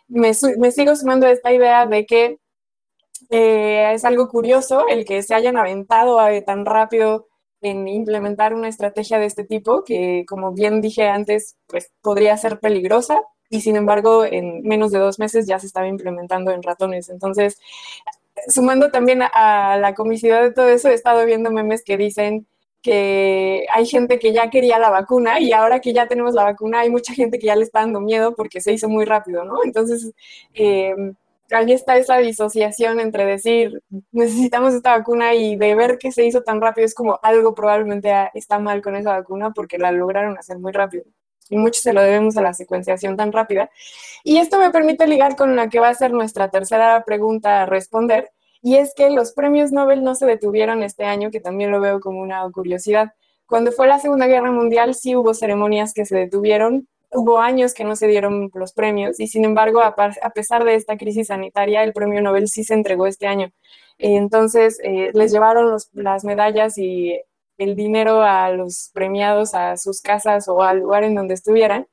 [0.06, 2.38] me, me sigo sumando a esta idea de que
[3.30, 7.28] eh, es algo curioso el que se hayan aventado tan rápido
[7.60, 12.60] en implementar una estrategia de este tipo, que como bien dije antes, pues podría ser
[12.60, 17.08] peligrosa y sin embargo en menos de dos meses ya se estaba implementando en ratones.
[17.08, 17.58] Entonces,
[18.48, 22.46] sumando también a, la comicidad de todo eso, he estado viendo memes que dicen
[22.82, 26.80] que hay gente que ya quería la vacuna y ahora que ya tenemos la vacuna
[26.80, 29.64] hay mucha gente que ya le está dando miedo porque se hizo muy rápido, ¿no?
[29.64, 30.12] Entonces,
[30.54, 30.94] eh,
[31.50, 33.82] ahí está esa disociación entre decir,
[34.12, 38.12] necesitamos esta vacuna y de ver que se hizo tan rápido es como algo probablemente
[38.34, 41.04] está mal con esa vacuna porque la lograron hacer muy rápido.
[41.50, 43.70] Y mucho se lo debemos a la secuenciación tan rápida.
[44.22, 47.66] Y esto me permite ligar con la que va a ser nuestra tercera pregunta a
[47.66, 48.30] responder,
[48.62, 52.00] y es que los premios Nobel no se detuvieron este año, que también lo veo
[52.00, 53.12] como una curiosidad.
[53.44, 57.84] Cuando fue la Segunda Guerra Mundial sí hubo ceremonias que se detuvieron, hubo años que
[57.84, 59.94] no se dieron los premios y sin embargo, a,
[60.34, 63.50] pesar de esta crisis sanitaria, el premio Nobel sí se entregó este año.
[63.98, 67.20] Entonces, eh, les llevaron las medallas y
[67.58, 71.86] el dinero a los premiados a sus casas o al lugar en donde estuvieran.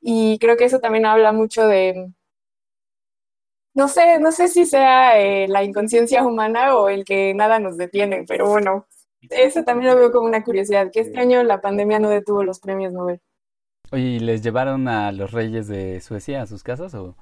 [0.00, 2.12] Y creo que eso también habla mucho de,
[3.74, 7.76] no sé, no sé si sea eh, la inconsciencia humana o el que nada nos
[7.76, 8.86] detiene, pero bueno,
[9.30, 12.60] eso también lo veo como una curiosidad, que este año la pandemia no detuvo los
[12.60, 13.20] premios Nobel.
[13.90, 17.16] Oye, ¿y les llevaron a los reyes de Suecia a sus casas o?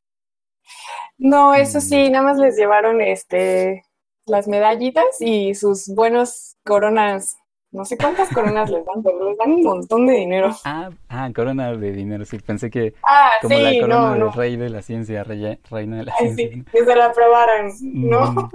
[1.18, 2.12] No, eso sí, mm.
[2.12, 3.84] nada más les llevaron este
[4.26, 7.36] las medallitas y sus buenos coronas.
[7.70, 10.50] No sé cuántas coronas les dan, pero les dan un montón de dinero.
[10.64, 12.38] Ah, ah corona de dinero, sí.
[12.38, 16.48] Pensé que ah, como la corona del rey de la ciencia, reina de la ciencia.
[16.48, 18.32] Sí, que se la aprobaran, ¿no?
[18.32, 18.48] Mm,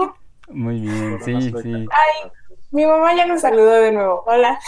[0.49, 1.74] muy bien, sí, sí.
[1.74, 2.32] Ay,
[2.72, 4.24] mi mamá ya nos saludó de nuevo.
[4.26, 4.59] Hola.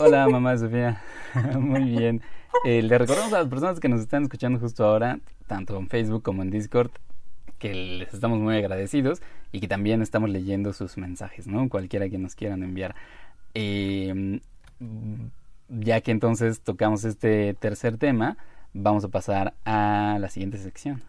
[0.00, 1.02] Hola, mamá Sofía.
[1.58, 2.22] muy bien.
[2.64, 6.22] Eh, le recordamos a las personas que nos están escuchando justo ahora, tanto en Facebook
[6.22, 6.90] como en Discord,
[7.58, 9.22] que les estamos muy agradecidos
[9.52, 11.68] y que también estamos leyendo sus mensajes, ¿no?
[11.68, 12.94] Cualquiera que nos quieran enviar.
[13.54, 14.40] Em,
[15.68, 18.36] ya que entonces tocamos este tercer tema,
[18.72, 21.02] vamos a pasar a la siguiente sección.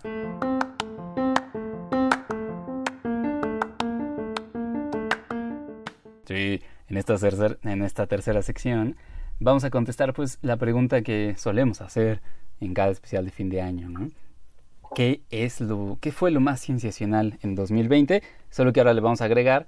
[6.26, 7.16] Sí, en esta,
[7.64, 8.96] en esta tercera sección
[9.40, 12.22] vamos a contestar pues la pregunta que solemos hacer
[12.60, 14.10] en cada especial de fin de año, ¿no?
[14.96, 18.24] ¿Qué es lo qué fue lo más cienciacional en 2020?
[18.50, 19.68] Solo que ahora le vamos a agregar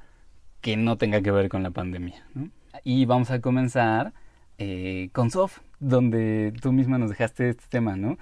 [0.61, 2.49] que no tenga que ver con la pandemia, ¿no?
[2.83, 4.13] Y vamos a comenzar
[4.57, 8.17] eh, con Sof, donde tú misma nos dejaste este tema, ¿no?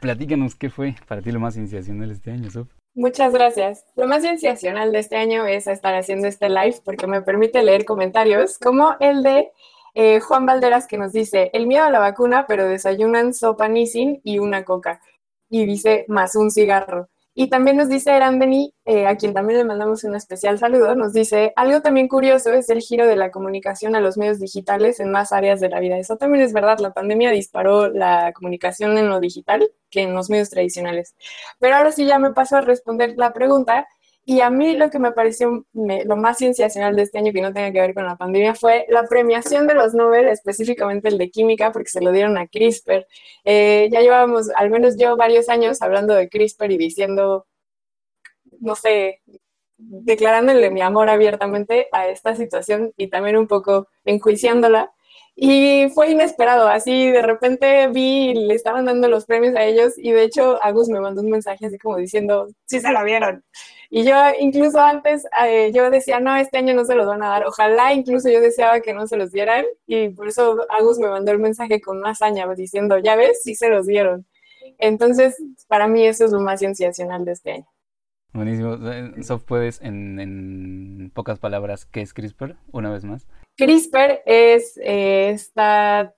[0.00, 2.68] Platícanos qué fue para ti lo más cienciacional este año, Sof.
[2.94, 3.84] Muchas gracias.
[3.94, 7.84] Lo más cienciacional de este año es estar haciendo este live porque me permite leer
[7.84, 9.50] comentarios como el de
[9.98, 14.20] eh, Juan Valderas que nos dice, el miedo a la vacuna, pero desayunan sopa Nissin
[14.24, 15.00] y una coca.
[15.48, 17.08] Y dice, más un cigarro.
[17.34, 21.14] Y también nos dice Erandeni, eh, a quien también le mandamos un especial saludo, nos
[21.14, 25.10] dice, algo también curioso es el giro de la comunicación a los medios digitales en
[25.10, 25.96] más áreas de la vida.
[25.96, 30.28] Eso también es verdad, la pandemia disparó la comunicación en lo digital que en los
[30.28, 31.14] medios tradicionales.
[31.58, 33.86] Pero ahora sí ya me paso a responder la pregunta
[34.28, 37.52] y a mí lo que me pareció lo más cienciacional de este año que no
[37.52, 41.30] tenga que ver con la pandemia fue la premiación de los Nobel, específicamente el de
[41.30, 43.06] química, porque se lo dieron a CRISPR.
[43.44, 47.46] Eh, ya llevábamos, al menos yo, varios años hablando de CRISPR y diciendo,
[48.58, 49.22] no sé,
[49.78, 54.92] declarándole mi amor abiertamente a esta situación y también un poco enjuiciándola.
[55.38, 60.10] Y fue inesperado, así de repente vi, le estaban dando los premios a ellos y
[60.12, 63.44] de hecho Agus me mandó un mensaje así como diciendo, sí se lo vieron.
[63.90, 67.28] Y yo incluso antes, eh, yo decía, no, este año no se los van a
[67.28, 71.08] dar, ojalá incluso yo deseaba que no se los dieran y por eso Agus me
[71.08, 74.24] mandó el mensaje con una hazaña diciendo, ya ves, sí se los dieron.
[74.78, 75.36] Entonces,
[75.68, 77.66] para mí eso es lo más sensacional de este año.
[78.32, 78.74] Buenísimo.
[78.90, 82.56] Eh, Sof, ¿puedes en, pocas palabras qué es CRISPR?
[82.72, 83.26] Una vez más.
[83.56, 86.14] CRISPR es esta...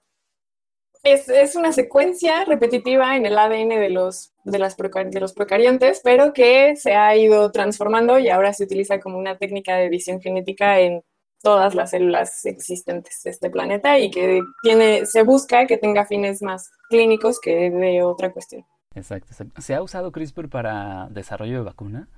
[1.04, 6.32] Es, una secuencia repetitiva en el ADN de los, de, las de los procariontes, pero
[6.34, 10.80] que se ha ido transformando y ahora se utiliza como una técnica de edición genética
[10.80, 11.02] en
[11.40, 16.42] todas las células existentes de este planeta y que tiene, se busca que tenga fines
[16.42, 18.66] más clínicos que de otra cuestión.
[18.94, 22.08] Exacto, ¿Se ha usado CRISPR para desarrollo de vacuna?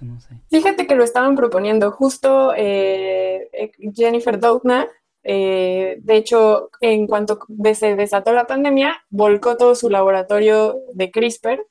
[0.00, 0.28] Eso no sé.
[0.50, 1.90] Fíjate que lo estaban proponiendo.
[1.90, 4.88] Justo eh, eh, Jennifer Doudna,
[5.22, 7.40] eh, de hecho, en cuanto
[7.74, 11.66] se desató la pandemia, volcó todo su laboratorio de CRISPR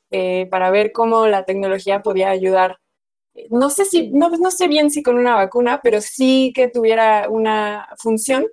[0.49, 2.77] para ver cómo la tecnología podía ayudar.
[3.49, 7.27] No sé si, no, no sé bien si con una vacuna, pero sí que tuviera
[7.30, 8.45] una función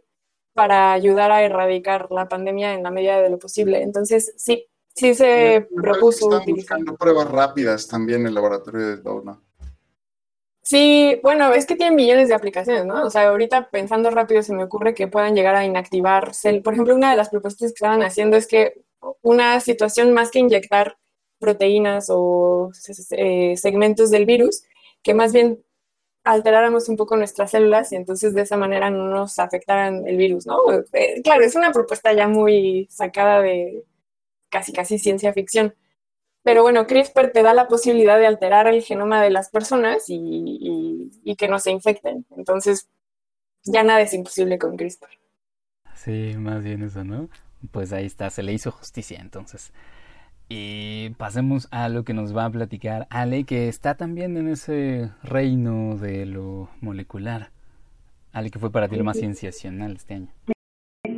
[0.54, 3.82] para ayudar a erradicar la pandemia en la medida de lo posible.
[3.82, 4.64] Entonces, sí,
[4.94, 6.78] sí se propuso utilizar.
[6.98, 9.38] pruebas rápidas también en el laboratorio de Doudna.
[10.68, 13.04] Sí, bueno, es que tienen millones de aplicaciones, ¿no?
[13.04, 16.32] O sea, ahorita pensando rápido se me ocurre que puedan llegar a inactivar
[16.64, 18.74] Por ejemplo, una de las propuestas que estaban haciendo es que
[19.22, 20.96] una situación más que inyectar
[21.38, 22.72] proteínas o
[23.12, 24.64] eh, segmentos del virus,
[25.04, 25.62] que más bien
[26.24, 30.46] alteráramos un poco nuestras células y entonces de esa manera no nos afectaran el virus,
[30.46, 30.58] ¿no?
[30.92, 33.84] Eh, claro, es una propuesta ya muy sacada de,
[34.50, 35.74] casi casi ciencia ficción.
[36.46, 41.10] Pero bueno, CRISPR te da la posibilidad de alterar el genoma de las personas y,
[41.36, 42.24] que no se infecten.
[42.36, 42.88] Entonces,
[43.64, 45.08] ya nada es imposible con CRISPR.
[45.96, 47.28] Sí, más bien eso, ¿no?
[47.72, 49.72] Pues ahí está, se le hizo justicia entonces.
[50.48, 55.10] Y pasemos a lo que nos va a platicar Ale, que está también en ese
[55.24, 57.50] reino de lo molecular.
[58.30, 60.28] Ale, que fue para ti lo más cienciacional este año.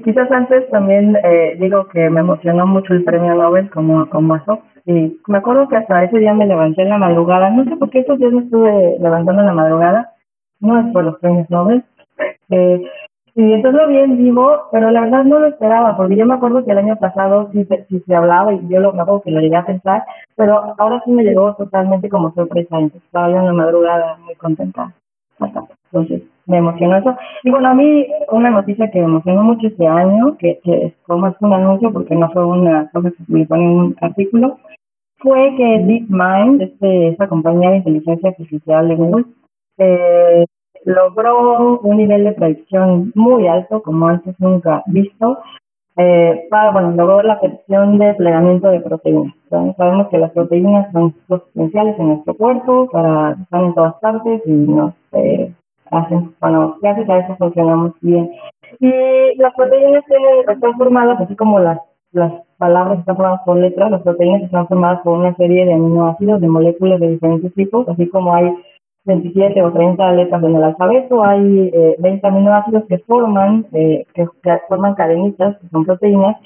[0.08, 4.62] Quizás antes también eh, digo que me emocionó mucho el premio Nobel como, como eso.
[4.86, 7.50] Y me acuerdo que hasta ese día me levanté en la madrugada.
[7.50, 10.14] No sé por qué estos días me estuve levantando en la madrugada.
[10.60, 11.84] No es por los premios Nobel.
[12.50, 12.82] Eh,
[13.34, 16.34] y entonces lo vi en vivo, pero la verdad no lo esperaba, porque yo me
[16.34, 19.30] acuerdo que el año pasado sí, sí se hablaba y yo lo me acuerdo que
[19.30, 20.04] lo llegué a pensar,
[20.34, 22.78] pero ahora sí me llegó totalmente como sorpresa.
[22.78, 24.94] Entonces estaba yo en la madrugada muy contenta.
[25.92, 27.16] Entonces, me emocionó eso.
[27.44, 31.16] Y bueno, a mí una noticia que me emocionó mucho este año, que, que fue
[31.18, 34.58] más un anuncio porque no fue una cosa que se publicó en un artículo,
[35.18, 39.24] fue que DeepMind, este, esta compañía de inteligencia artificial de Google,
[39.78, 40.46] eh,
[40.84, 45.38] logró un nivel de predicción muy alto, como antes nunca visto,
[45.96, 49.34] eh, para, bueno, logró la predicción de plegamiento de proteínas.
[49.50, 54.52] Sabemos que las proteínas son esenciales en nuestro cuerpo, para están en todas partes y
[54.52, 55.52] nos eh,
[55.90, 58.30] hacen, bueno, gracias a eso funcionamos bien.
[58.80, 60.04] Y las proteínas
[60.48, 61.78] están formadas, así como las,
[62.12, 66.40] las palabras están formadas por letras, las proteínas están formadas por una serie de aminoácidos,
[66.40, 68.52] de moléculas de diferentes tipos, así como hay
[69.04, 74.26] 27 o 30 letras en el alfabeto, hay eh, 20 aminoácidos que forman, eh, que,
[74.68, 76.36] forman cadenitas, que son proteínas,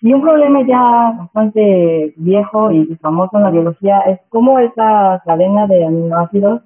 [0.00, 5.66] y un problema ya bastante viejo y famoso en la biología es cómo esa cadena
[5.68, 6.62] de aminoácidos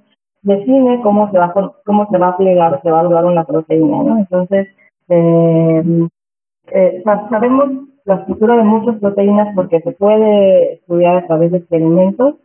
[0.46, 1.52] define cómo se va
[1.84, 4.18] cómo se va a plegar se va a lograr una proteína, ¿no?
[4.18, 4.68] Entonces,
[5.08, 6.08] eh,
[6.72, 7.70] eh, sabemos
[8.04, 12.36] la estructura de muchas proteínas porque se puede estudiar a través de experimentos,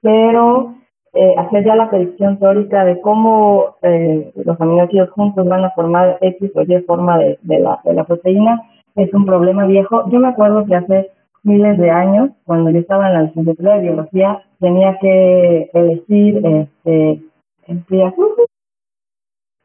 [0.00, 0.74] pero
[1.12, 6.16] eh, hacer ya la predicción teórica de cómo eh, los aminoácidos juntos van a formar
[6.22, 8.62] X o Y forma de, de, la, de la proteína
[8.96, 10.08] es un problema viejo.
[10.10, 11.10] Yo me acuerdo que hace
[11.42, 17.20] miles de años, cuando yo estaba en la licenciatura de biología, tenía que elegir este,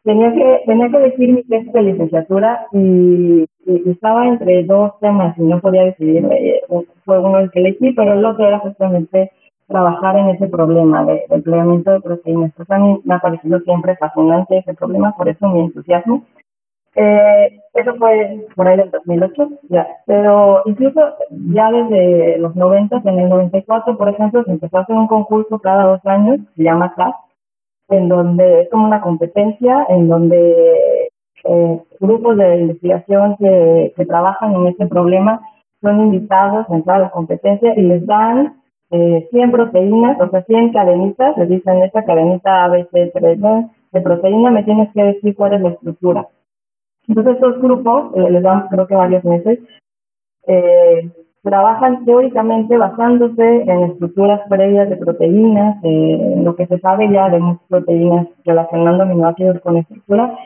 [0.08, 3.46] tenía que tenía que elegir mi tesis de licenciatura y,
[3.86, 6.62] estaba entre dos temas y no podía decidir eh,
[7.04, 9.32] fue uno el que elegí pero el otro era justamente
[9.68, 12.54] trabajar en ese problema de, del plegamiento de proteínas.
[12.56, 16.24] Pues a mí me ha parecido siempre fascinante ese problema por eso mi entusiasmo.
[16.96, 19.88] Eh, eso fue por ahí del 2008 ya.
[20.06, 21.02] Pero incluso
[21.54, 25.60] ya desde los 90 en el 94 por ejemplo se empezó a hacer un concurso
[25.60, 27.16] cada dos años se llama CLAS
[27.90, 31.10] en donde es como una competencia, en donde
[31.44, 35.42] eh, grupos de investigación que, que, trabajan en este problema
[35.82, 40.44] son invitados a entrar a la competencia y les dan eh, 100 proteínas, o sea,
[40.44, 45.62] 100 cadenitas, les dicen esta cadenita ABC3 de proteína, me tienes que decir cuál es
[45.62, 46.28] la estructura.
[47.08, 49.60] Entonces estos grupos, eh, les dan creo que varios meses,
[50.48, 51.10] eh,
[51.48, 57.40] trabajan teóricamente basándose en estructuras previas de proteínas, eh, lo que se sabe ya de
[57.40, 60.38] muchas proteínas relacionando aminoácidos con estructura,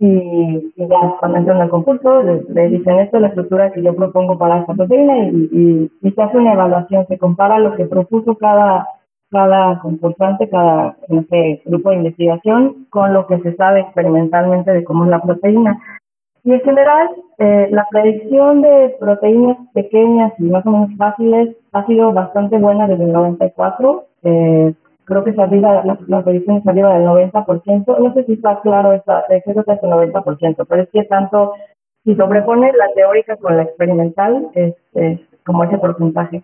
[0.00, 4.38] y, ya cuando entran al concurso le, dicen esto es la estructura que yo propongo
[4.38, 8.86] para esta proteína y, y, se hace una evaluación, se compara lo que propuso cada,
[9.30, 10.96] cada concursante, cada
[11.64, 15.80] grupo de investigación con lo que se sabe experimentalmente de cómo es la proteína.
[16.48, 21.84] Y en general, eh, la predicción de proteínas pequeñas y más o menos fáciles ha
[21.84, 24.06] sido bastante buena desde el 94.
[24.22, 24.72] Eh,
[25.04, 27.98] creo que es arriba, la, la predicción es arriba del 90%.
[27.98, 31.52] No sé si está claro, esa, creo que es el 90%, pero es que tanto,
[32.04, 36.42] si sobrepone la teórica con la experimental, es, es como ese porcentaje.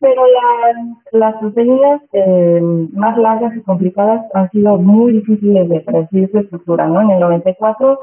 [0.00, 2.58] Pero la, las proteínas eh,
[2.94, 7.02] más largas y complicadas han sido muy difíciles de predecir su estructura, ¿no?
[7.02, 7.98] En el 94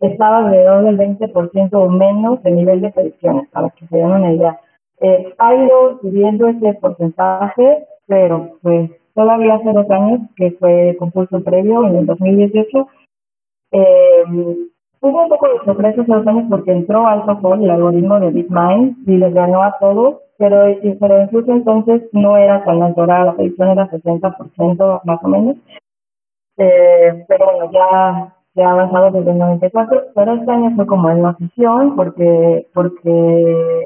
[0.00, 4.32] estaba alrededor del 20% o menos de nivel de predicciones, para que se den una
[4.32, 4.60] idea.
[5.00, 11.42] Eh, ha ido subiendo ese porcentaje, pero pues todavía hace dos años, que fue concurso
[11.42, 12.88] previo, en el 2018,
[13.72, 14.24] eh,
[15.00, 19.08] hubo un poco de sorpresa hace dos años porque entró AlphaFold, el algoritmo de DeepMind,
[19.08, 23.90] y les ganó a todos, pero, incluso entonces no era tan alto, la predicción era
[23.90, 25.56] 60% más o menos.
[26.56, 31.22] Eh, pero bueno, ya se ha desde el 94, pero este año fue como en
[31.22, 33.84] notición porque, porque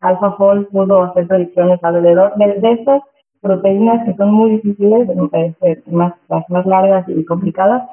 [0.00, 3.02] AlphaFold pudo hacer predicciones alrededor de, estas
[3.40, 5.08] proteínas que son muy difíciles,
[5.86, 7.88] más, las más largas y complicadas,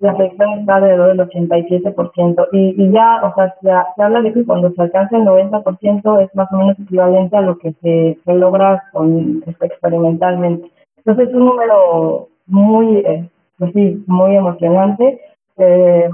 [0.00, 2.48] la predicción está alrededor del 87%.
[2.52, 3.54] Y, y ya, o sea,
[3.96, 7.42] se, habla de que cuando se alcanza el 90% es más o menos equivalente a
[7.42, 10.70] lo que se, se logra con, este, experimentalmente.
[10.98, 13.28] Entonces es un número muy, eh,
[13.58, 15.20] pues sí, muy emocionante.
[15.56, 16.08] Eh,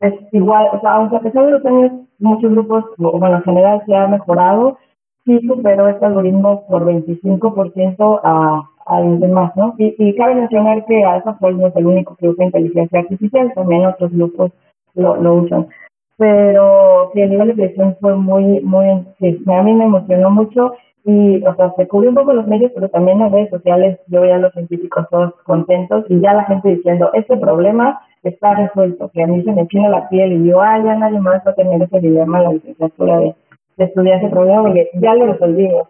[0.00, 3.82] es igual, o sea, aunque a pesar de los años, muchos grupos, bueno, en general
[3.86, 4.78] se ha mejorado,
[5.24, 9.74] sí superó este algoritmo por 25% a, a los demás, ¿no?
[9.78, 13.86] Y, y cabe mencionar que AlphaFold no es el único que usa inteligencia artificial, también
[13.86, 14.50] otros grupos
[14.94, 15.68] lo, lo usan.
[16.16, 20.72] Pero sí, el nivel de predicción fue muy, muy, sí, a mí me emocionó mucho
[21.04, 24.20] y, o sea, se cubrió un poco los medios, pero también las redes sociales yo
[24.20, 29.10] veía a los científicos todos contentos y ya la gente diciendo, este problema está resuelto,
[29.12, 31.52] que a mí se me china la piel y yo, ay, ya nadie más va
[31.52, 33.34] a tener ese dilema en la licenciatura de,
[33.76, 35.88] de estudiar ese problema porque ya lo resolvimos.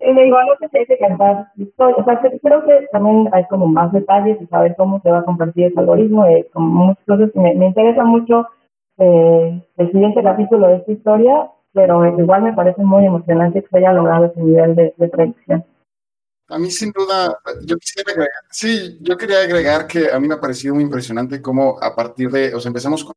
[0.00, 3.44] Y le digo, no sé si hay que cantar O sea, creo que también hay
[3.46, 7.04] como más detalles y saber cómo se va a compartir ese algoritmo, y como muchas
[7.04, 8.46] cosas me, me interesa mucho
[8.98, 13.78] eh, el siguiente capítulo de esta historia pero igual me parece muy emocionante que se
[13.78, 15.64] haya logrado ese nivel de, predicción.
[16.48, 20.34] A mí sin duda, yo quisiera agregar, sí, yo quería agregar que a mí me
[20.34, 23.14] ha parecido muy impresionante cómo a partir de, o sea, empezamos con,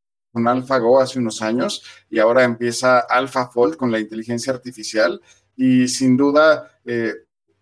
[0.47, 5.21] AlphaGo hace unos años y ahora empieza AlphaFold con la inteligencia artificial
[5.57, 7.13] y sin duda eh,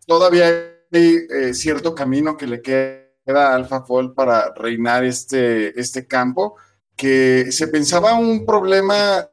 [0.05, 0.45] todavía
[0.91, 6.57] hay eh, cierto camino que le queda a AlphaFold para reinar este, este campo,
[6.95, 9.27] que se pensaba un problema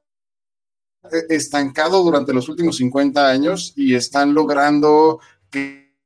[1.28, 5.20] estancado durante los últimos 50 años y están logrando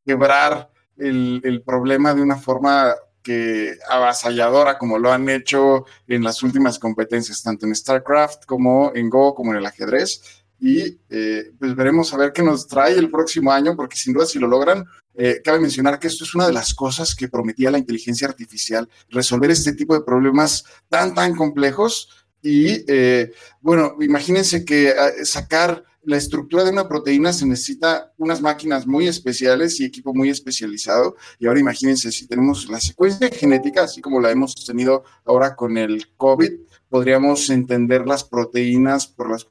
[0.04, 6.78] quebrar el, problema de una forma que avasalladora como lo han hecho en las últimas
[6.78, 10.22] competencias, tanto en StarCraft como en Go, como en el ajedrez.
[10.58, 14.26] Y eh, pues veremos a ver qué nos trae el próximo año, porque sin duda
[14.26, 14.84] si lo logran,
[15.14, 18.88] eh, cabe mencionar que esto es una de las cosas que prometía la inteligencia artificial,
[19.08, 25.84] resolver este tipo de problemas tan, tan complejos y eh, bueno, imagínense que ah, sacar
[26.02, 31.16] la estructura de una proteína se necesita unas máquinas muy especiales y equipo muy especializado.
[31.38, 35.76] Y ahora imagínense si tenemos la secuencia genética, así como la hemos tenido ahora con
[35.76, 36.52] el COVID,
[36.88, 39.46] podríamos entender las proteínas por las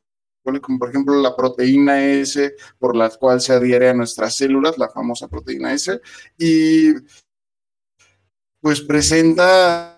[0.62, 4.90] como por ejemplo la proteína S por la cual se adhiere a nuestras células, la
[4.90, 6.00] famosa proteína S,
[6.40, 6.94] y
[8.60, 9.89] pues presenta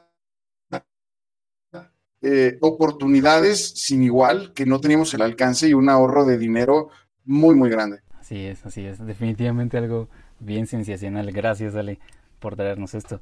[2.22, 6.90] eh, oportunidades sin igual que no teníamos el alcance y un ahorro de dinero
[7.26, 8.02] muy, muy grande.
[8.20, 9.04] Así es, así es.
[9.06, 10.08] Definitivamente algo
[10.40, 11.32] bien sensacional.
[11.32, 12.00] Gracias, Ale,
[12.40, 13.22] por traernos esto.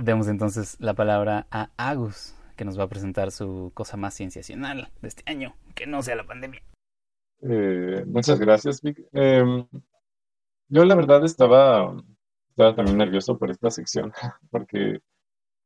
[0.00, 4.90] Demos entonces la palabra a Agus, que nos va a presentar su cosa más sensacional
[5.00, 6.62] de este año, que no sea la pandemia.
[7.42, 9.00] Eh, muchas gracias, Vic.
[9.12, 9.66] Em,
[10.68, 11.96] yo la verdad estaba,
[12.50, 14.12] estaba también nervioso por esta sección,
[14.50, 15.00] porque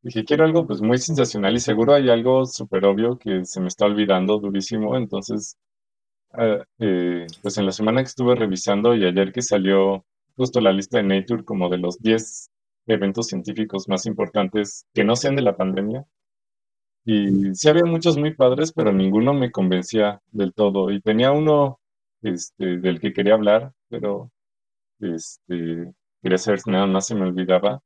[0.07, 3.67] Dije, quiero algo pues muy sensacional y seguro hay algo súper obvio que se me
[3.67, 4.97] está olvidando durísimo.
[4.97, 5.59] Entonces,
[6.33, 10.05] ah, eh, pues en la semana que estuve revisando y ayer que salió
[10.37, 12.51] justo la lista de Nature como de los 10
[12.87, 16.05] eventos científicos más importantes que no sean de la pandemia.
[17.05, 20.93] Y sí había muchos muy padres, pero ninguno me convencía del todo.
[20.93, 21.81] Y tenía uno
[22.23, 24.31] este, del que quería hablar, pero
[25.01, 25.93] este,
[26.23, 27.83] quería saber si nada más se me olvidaba.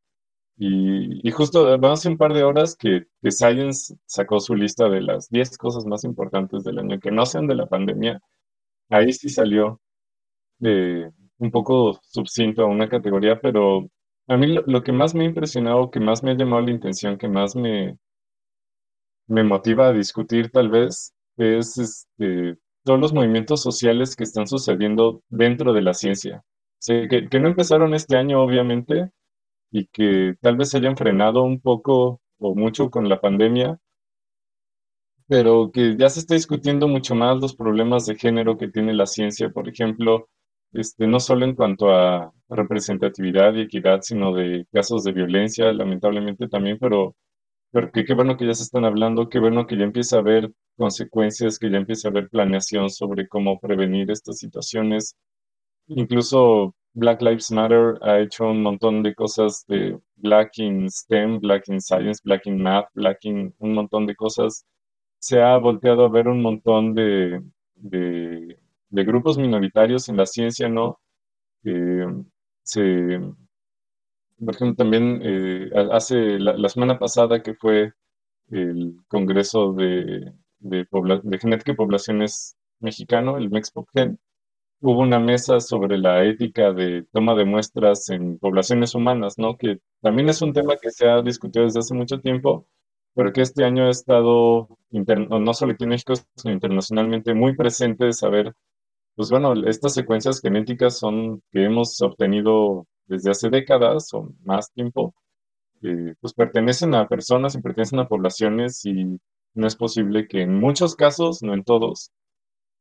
[0.62, 5.00] Y, y justo hace un par de horas que, que, Science sacó su lista de
[5.00, 8.20] las 10 cosas más importantes del año que no sean de la pandemia.
[8.90, 9.80] Ahí sí salió
[10.58, 13.88] de un poco subcinto a una categoría, pero
[14.28, 17.16] a mí lo, que más me ha impresionado, que más me ha llamado la intención,
[17.16, 17.96] que más me,
[19.28, 25.22] me motiva a discutir tal vez, es este, todos los movimientos sociales que están sucediendo
[25.30, 26.44] dentro de la ciencia.
[26.86, 29.10] que, que, no empezaron este año, obviamente,
[29.70, 33.78] y que tal vez se hayan frenado un poco o mucho con la pandemia,
[35.28, 39.06] pero que ya se está discutiendo mucho más los problemas de género que tiene la
[39.06, 40.28] ciencia, por ejemplo,
[40.72, 46.48] este, no solo en cuanto a representatividad y equidad, sino de casos de violencia, lamentablemente
[46.48, 47.14] también, pero,
[47.72, 50.20] pero que qué bueno que ya se están hablando, qué bueno que ya empieza a
[50.20, 55.16] haber consecuencias, que ya empieza a haber planeación sobre cómo prevenir estas situaciones.
[55.88, 61.68] Incluso Black Lives Matter ha hecho un montón de cosas de Black in STEM, Black
[61.68, 64.66] in Science, Black in Math, Black in un montón de cosas.
[65.18, 67.40] Se ha volteado a ver un montón de,
[68.90, 71.00] de grupos minoritarios en la ciencia, ¿no?
[71.64, 72.06] Eh,
[72.62, 73.20] se,
[74.44, 77.92] por ejemplo, también eh, hace la, semana pasada que fue
[78.50, 80.86] el Congreso de, de,
[81.22, 84.18] de Genética y Poblaciones Mexicano, el MEXPOCGEN,
[84.80, 89.56] hubo una mesa sobre la ética de toma de muestras en poblaciones humanas, ¿no?
[89.56, 92.66] Que también es un tema que se ha discutido desde hace mucho tiempo,
[93.14, 98.06] pero que este año ha estado, no solo aquí en México, sino internacionalmente muy presente
[98.06, 98.54] de saber
[99.16, 105.14] pues bueno, estas secuencias genéticas son que hemos obtenido desde hace décadas o más tiempo,
[105.82, 109.18] eh, pues pertenecen a personas y pertenecen a poblaciones y
[109.54, 112.12] no es posible que en muchos casos, no en todos,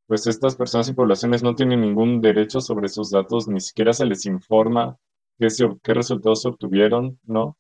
[0.10, 4.06] pues estas personas y poblaciones no tienen ningún derecho sobre sus datos, ni siquiera se
[4.08, 4.98] les informa
[5.38, 5.50] qué,
[5.84, 7.58] qué resultados se obtuvieron, ¿no?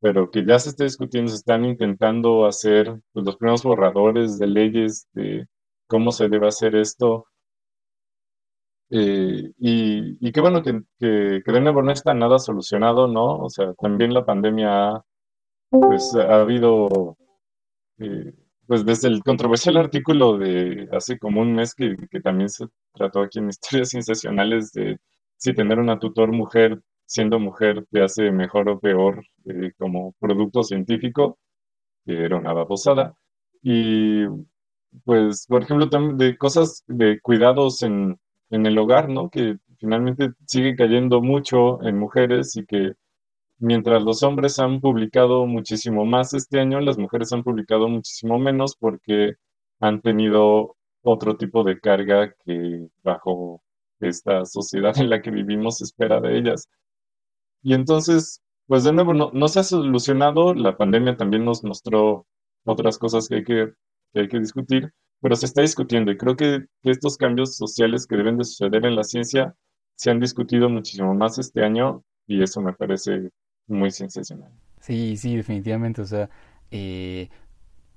[0.00, 4.46] Pero que ya se está discutiendo, se están intentando hacer pues, los primeros borradores de
[4.46, 5.46] leyes de
[5.88, 7.26] cómo se debe hacer esto,
[8.90, 13.38] eh, y, qué bueno que, que, que, de nuevo no está nada solucionado, ¿no?
[13.38, 15.04] O sea, también la pandemia ha,
[15.70, 17.16] pues, ha habido,
[17.98, 18.32] eh,
[18.68, 23.22] pues desde el controversial artículo de hace como un mes que, que también se trató
[23.22, 24.98] aquí en Historias Sensacionales de
[25.38, 30.62] si tener una tutor mujer siendo mujer te hace mejor o peor eh, como producto
[30.62, 31.38] científico,
[32.06, 33.14] que era una babosada.
[33.62, 34.26] Y
[35.04, 38.18] pues, por ejemplo, de cosas de cuidados en
[38.50, 39.28] en el hogar, ¿no?
[39.30, 42.94] Que finalmente sigue cayendo mucho en mujeres y que
[43.58, 48.76] mientras los hombres han publicado muchísimo más este año, las mujeres han publicado muchísimo menos
[48.76, 49.34] porque
[49.80, 53.62] han tenido otro tipo de carga que bajo
[54.00, 56.68] esta sociedad en la que vivimos espera de ellas.
[57.62, 62.26] Y entonces, pues de nuevo, no, se ha solucionado, la pandemia también nos mostró
[62.64, 63.72] otras cosas que hay que,
[64.12, 68.16] que hay que discutir, pero se está discutiendo y creo que, estos cambios sociales que
[68.16, 69.54] deben de suceder en la ciencia
[69.96, 73.30] se han discutido muchísimo más este año y eso me parece
[73.68, 74.50] muy sensacional.
[74.80, 76.28] Sí, sí, definitivamente, o sea,
[76.70, 77.28] eh,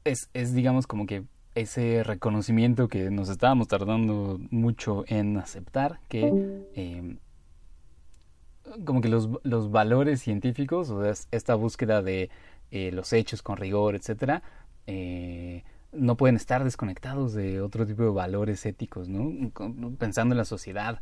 [0.03, 1.23] es, es digamos como que
[1.55, 6.27] ese reconocimiento que nos estábamos tardando mucho en aceptar que
[6.75, 7.17] em,
[8.85, 12.29] como que los, los, valores científicos, o sea, esta búsqueda de
[12.71, 14.43] eh, los hechos con rigor, etcétera,
[14.87, 19.51] eh, no pueden estar desconectados de otro tipo de valores éticos, ¿no?
[19.97, 21.01] Pensando en la sociedad.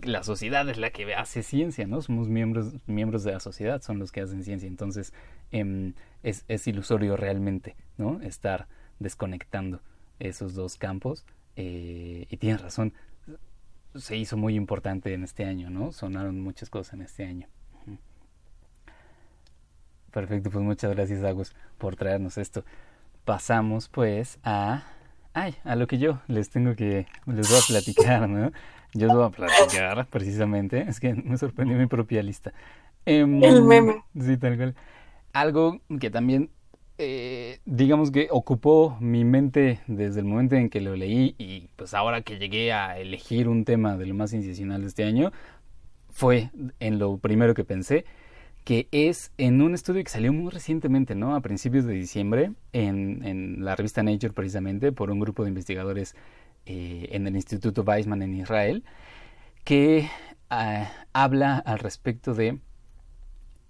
[0.00, 2.00] La sociedad es la que hace ciencia, ¿no?
[2.00, 4.66] Somos miembros, miembros de la sociedad, son los que hacen ciencia.
[4.66, 5.12] Entonces,
[5.50, 8.20] em, es, es, ilusorio realmente, ¿no?
[8.22, 8.68] Estar
[8.98, 9.82] desconectando
[10.18, 11.26] esos dos campos.
[11.56, 12.94] Eh, y tienes razón,
[13.94, 15.92] se hizo muy importante en este año, ¿no?
[15.92, 17.48] Sonaron muchas cosas en este año.
[20.10, 22.64] Perfecto, pues muchas gracias, Agus, por traernos esto
[23.24, 24.82] pasamos pues a...
[25.34, 27.06] Ay, a lo que yo les tengo que...
[27.26, 28.52] Les voy a platicar, ¿no?
[28.94, 30.84] Yo les voy a platicar precisamente.
[30.88, 32.52] Es que me sorprendió mi propia lista.
[33.06, 34.02] Em, El meme.
[34.18, 34.74] Sí, tal cual.
[35.32, 36.50] Algo que también,
[36.98, 41.94] eh, digamos que ocupó mi mente desde el momento en que lo leí y pues
[41.94, 45.32] ahora que llegué a elegir un tema de lo más sensacional de este año,
[46.10, 48.04] fue en lo primero que pensé
[48.64, 51.34] que es en un estudio que salió muy recientemente, ¿no?
[51.34, 56.14] A principios de diciembre, en, en la revista Nature precisamente, por un grupo de investigadores
[56.66, 58.84] eh, en el Instituto Weizmann en Israel,
[59.64, 60.08] que
[60.50, 62.60] ah, habla al respecto de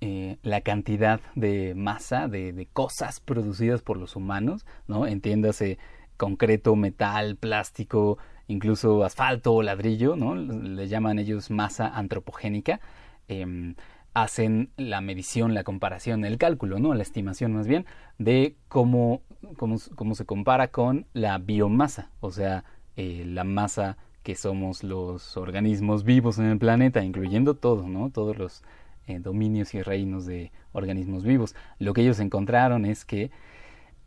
[0.01, 5.07] eh, la cantidad de masa, de, cosas producidas por los humanos, ¿no?
[5.07, 5.79] Entiéndase
[6.17, 8.19] concreto, metal, plástico,
[8.49, 10.35] incluso asfalto o ladrillo, ¿no?
[10.35, 12.81] Le llaman ellos masa antropogénica.
[13.29, 13.77] Em,
[14.13, 16.95] hacen la medición, la comparación, el cálculo, ¿no?
[16.95, 17.87] La estimación más bien,
[18.19, 19.23] de cómo,
[19.57, 22.65] cómo, cómo se compara con la biomasa, o sea,
[22.97, 28.11] eh, la masa que somos los organismos vivos en el planeta, incluyendo todos, ¿no?
[28.11, 28.63] Todos los
[29.07, 31.55] eh, dominios y reinos de organismos vivos.
[31.79, 33.31] Lo que ellos encontraron es que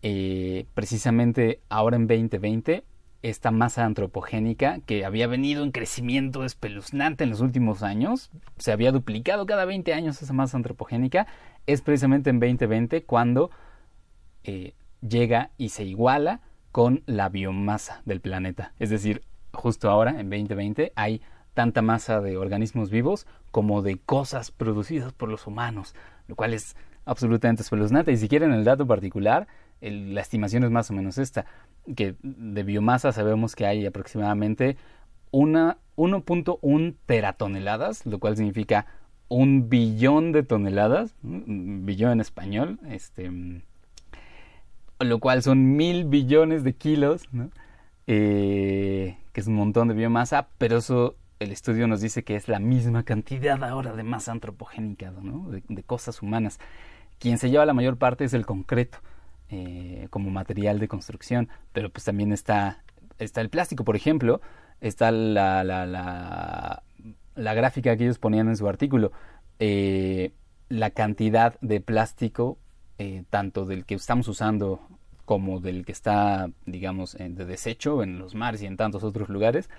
[0.04, 2.84] eh, precisamente ahora en 2020
[3.24, 8.92] esta masa antropogénica que había venido en crecimiento espeluznante en los últimos años, se había
[8.92, 11.26] duplicado cada 20 años esa masa antropogénica,
[11.66, 13.50] es precisamente en 2020 cuando
[15.02, 16.42] llega y se iguala
[16.76, 18.74] con la biomasa del planeta.
[18.80, 19.22] Es decir,
[19.54, 21.22] justo ahora, en 2020, hay
[21.54, 25.96] tanta masa de organismos vivos como de cosas producidas por los humanos,
[26.28, 28.12] lo cual es absolutamente espeluznante.
[28.12, 29.48] Y si quieren el dato particular,
[29.80, 31.46] la estimación es más o menos esta,
[31.96, 34.76] que de biomasa sabemos que hay aproximadamente
[35.32, 38.86] 1.1 teratoneladas, lo cual significa
[39.30, 43.32] un billón de toneladas, billón en español, este,
[45.00, 47.24] lo cual son mil billones de kilos,
[48.08, 52.48] eh, que es un montón de biomasa, pero eso el estudio nos dice que es
[52.48, 55.50] la misma cantidad ahora de masa antropogénica, ¿no?
[55.50, 56.60] de, cosas humanas.
[57.20, 59.00] Quien se lleva la mayor parte es el concreto,
[59.50, 62.84] eh, como material de construcción, pero pues también está,
[63.20, 64.42] está el plástico, por ejemplo,
[64.82, 65.64] está la,
[67.36, 69.12] la gráfica que ellos ponían en su artículo,
[69.60, 70.32] eh,
[70.70, 72.58] la cantidad de plástico,
[72.98, 74.80] eh, tanto del que estamos usando
[75.26, 79.70] como del que está, digamos, de desecho en los mares y en tantos otros lugares,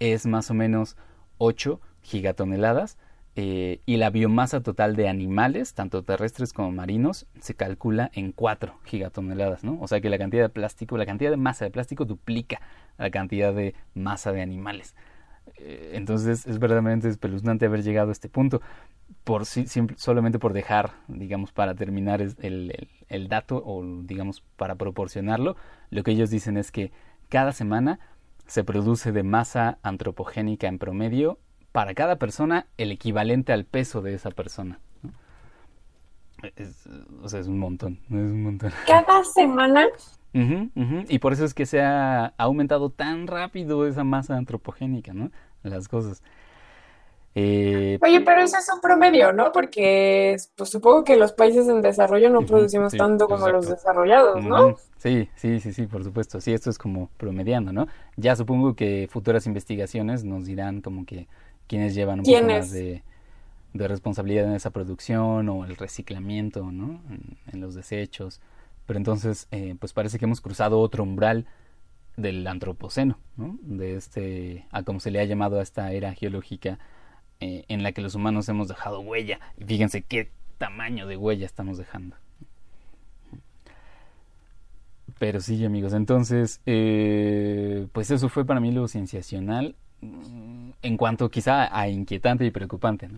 [0.00, 0.96] es más o menos
[1.38, 2.98] 8 gigatoneladas
[3.34, 8.74] eh, y la biomasa total de animales, tanto terrestres como marinos, se calcula en 4
[8.84, 9.78] gigatoneladas, ¿no?
[9.80, 12.60] O sea que la cantidad de plástico, la cantidad de masa de plástico duplica
[12.98, 14.94] la cantidad de masa de animales.
[15.56, 18.60] Eh, entonces es verdaderamente espeluznante haber llegado a este punto,
[19.24, 25.56] por solamente por dejar, digamos, para terminar el, el dato o, digamos, para proporcionarlo,
[25.90, 26.92] lo que ellos dicen es que
[27.28, 28.00] cada semana
[28.46, 31.38] se produce de masa antropogénica en promedio
[31.72, 34.80] para cada persona el equivalente al peso de esa persona.
[37.22, 38.72] o sea, es un montón, es un montón.
[38.86, 39.86] Cada semana.
[40.34, 45.30] Y por eso es que se ha aumentado tan rápido esa masa antropogénica, ¿no?
[45.62, 46.22] Las cosas.
[47.34, 49.52] Eh, Oye, pero eso es un promedio, ¿no?
[49.52, 54.76] Porque pues, supongo que los países en desarrollo no producimos tanto como los desarrollados, ¿no?
[54.98, 56.40] Sí, sí, sí, sí, por supuesto.
[56.40, 57.86] Sí, esto es como promediando, ¿no?
[58.16, 61.26] Ya supongo que futuras investigaciones nos dirán como que
[61.66, 63.02] quienes llevan un poco más de,
[63.72, 67.00] responsabilidad en esa producción o el reciclamiento, ¿no?
[67.50, 68.42] En, los desechos.
[68.84, 71.46] Pero entonces, eh, pues parece que hemos cruzado otro umbral
[72.18, 73.56] del antropoceno, ¿no?
[73.62, 76.78] De este, a como se le ha llamado a esta era geológica
[77.42, 79.40] eh, en la que los humanos hemos dejado huella.
[79.58, 82.14] Y fíjense qué tamaño de huella estamos dejando.
[85.18, 91.30] Pero sí, amigos, entonces, eh, pues eso fue para mí lo cienciacional mm, en cuanto
[91.30, 93.08] quizá a inquietante y preocupante.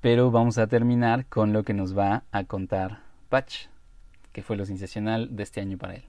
[0.00, 3.66] Pero vamos a terminar con lo que nos va a contar Patch,
[4.32, 6.04] que fue lo sensacional de este año para él.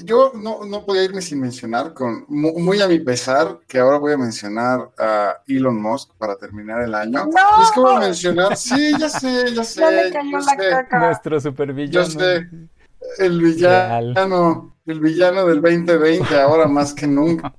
[0.00, 4.12] Yo no, no podía irme sin mencionar, con muy, a mi pesar, que ahora voy
[4.12, 7.26] a mencionar a Elon Musk para terminar el año.
[7.26, 7.62] No.
[7.62, 9.80] Es que voy a mencionar, sí, ya sé, ya sé.
[9.80, 10.98] Ya le cayó la Caca.
[11.00, 12.06] Nuestro supervillano.
[12.06, 12.48] Yo sé,
[13.18, 17.52] el villano, el villano del 2020, ahora más que nunca.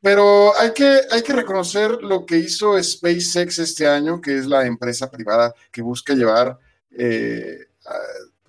[0.00, 4.66] Pero hay que, hay que reconocer lo que hizo SpaceX este año, que es la
[4.66, 6.58] empresa privada que busca llevar
[6.90, 7.66] eh,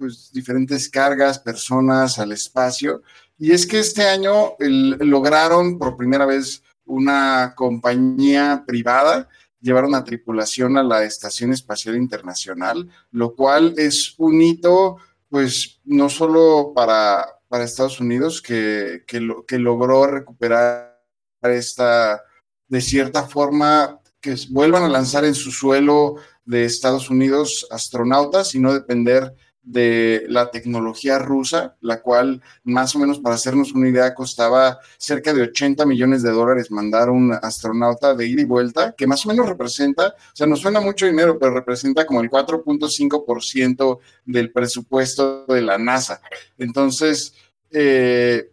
[0.04, 3.04] pues, diferentes cargas, personas al espacio.
[3.38, 9.30] Y es que este año lograron por primera vez una compañía privada
[9.62, 14.98] llevar una tripulación a la Estación Espacial Internacional, lo cual es un hito,
[15.30, 21.02] pues no solo para, para Estados Unidos, que, que, que logró recuperar
[21.44, 22.22] esta,
[22.68, 28.60] de cierta forma, que vuelvan a lanzar en su suelo de Estados Unidos astronautas y
[28.60, 29.34] no depender
[29.64, 35.34] de la tecnología rusa, la cual más o menos para hacernos una idea costaba cerca
[35.34, 39.30] de 80 millones de dólares mandar un astronauta de ida y vuelta, que más o
[39.30, 45.46] menos representa, o sea, nos suena mucho dinero, pero representa como el 4.5% del presupuesto
[45.46, 46.22] de la NASA.
[46.58, 47.34] Entonces,
[47.72, 48.52] eh,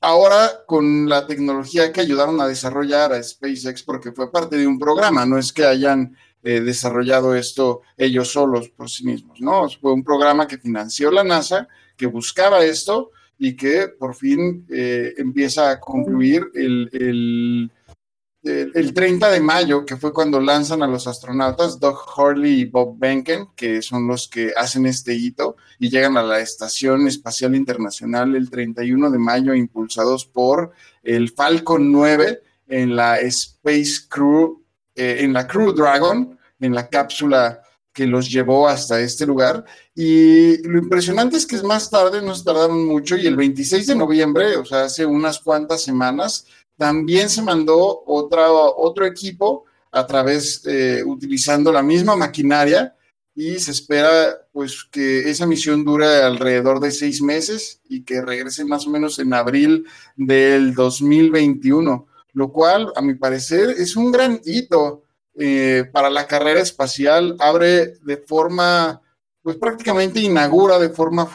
[0.00, 4.78] ahora con la tecnología que ayudaron a desarrollar a SpaceX, porque fue parte de un
[4.78, 6.16] programa, no es que hayan
[6.46, 9.68] eh, desarrollado esto ellos solos por sí mismos, ¿no?
[9.68, 11.66] Fue un programa que financió la NASA,
[11.96, 17.72] que buscaba esto y que por fin eh, empieza a concluir el, el,
[18.72, 22.96] el, 30 de mayo, que fue cuando lanzan a los astronautas Doug Hurley y Bob
[22.96, 28.36] Behnken, que son los que hacen este hito y llegan a la Estación Espacial Internacional
[28.36, 30.70] el 31 de mayo, impulsados por
[31.02, 34.62] el Falcon 9 en la Space Crew,
[34.94, 39.64] eh, en la Crew Dragon, en la cápsula que los llevó hasta este lugar.
[39.94, 43.94] Y lo impresionante es que más tarde, no se tardaron mucho, y el 26 de
[43.96, 46.46] noviembre, o sea, hace unas cuantas semanas,
[46.76, 52.94] también se mandó otra, otro equipo a través, eh, utilizando la misma maquinaria,
[53.36, 58.64] y se espera pues que esa misión dure alrededor de seis meses y que regrese
[58.64, 59.86] más o menos en abril
[60.16, 65.02] del 2021, lo cual a mi parecer es un gran hito
[65.38, 69.02] eh, para la carrera espacial, abre de forma,
[69.42, 71.28] pues prácticamente inaugura de forma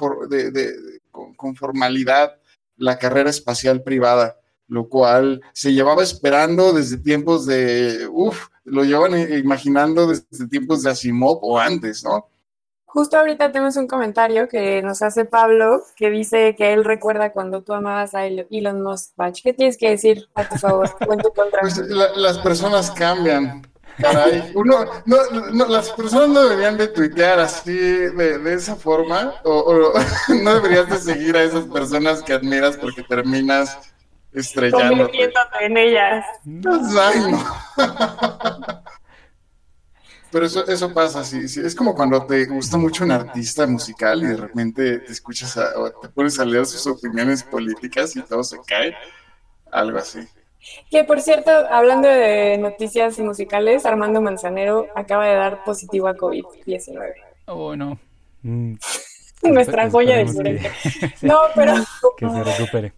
[1.11, 2.35] con, formalidad
[2.77, 4.37] la carrera espacial privada,
[4.67, 10.89] lo cual se llevaba esperando desde tiempos de, uff, lo llevan imaginando desde tiempos de
[10.89, 12.27] Asimov o antes, ¿no?
[12.85, 17.61] Justo ahorita tenemos un comentario que nos hace Pablo que dice que él recuerda cuando
[17.61, 19.13] tú amabas a Elon Musk.
[19.41, 20.89] ¿Qué tienes que decir a tu favor?
[20.99, 21.77] Pues,
[22.17, 23.61] las personas cambian.
[24.01, 25.17] Caray, uno, no,
[25.51, 29.93] no, las personas no deberían de tuitear así, de, de esa forma, o, o,
[30.43, 33.77] no deberías de seguir a esas personas que admiras porque terminas
[34.33, 35.09] estrellando
[35.59, 36.25] en ellas.
[40.31, 44.23] Pero eso, eso pasa, sí, sí, es como cuando te gusta mucho un artista musical
[44.23, 48.41] y de repente te escuchas o te pones a leer sus opiniones políticas y todo
[48.41, 48.95] se cae,
[49.69, 50.25] algo así.
[50.89, 57.13] Que por cierto, hablando de noticias musicales, Armando Manzanero acaba de dar positivo a COVID-19.
[57.47, 57.99] Oh, no.
[58.43, 58.75] Mm.
[59.43, 60.71] Nuestra joya del sureste.
[61.21, 61.73] No, pero.
[62.17, 62.93] Que se recupere.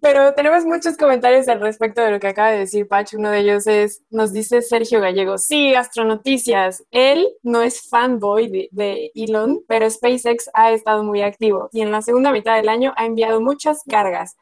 [0.00, 3.12] Pero tenemos muchos comentarios al respecto de lo que acaba de decir Pach.
[3.14, 6.84] Uno de ellos es, nos dice Sergio Gallego, sí, astronoticias.
[6.92, 11.90] Él no es fanboy de, de, Elon, pero SpaceX ha estado muy activo y en
[11.90, 14.36] la segunda mitad del año ha enviado muchas cargas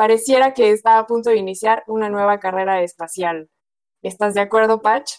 [0.00, 3.50] pareciera que está a punto de iniciar una nueva carrera espacial.
[4.00, 5.12] ¿Estás de acuerdo, Patch?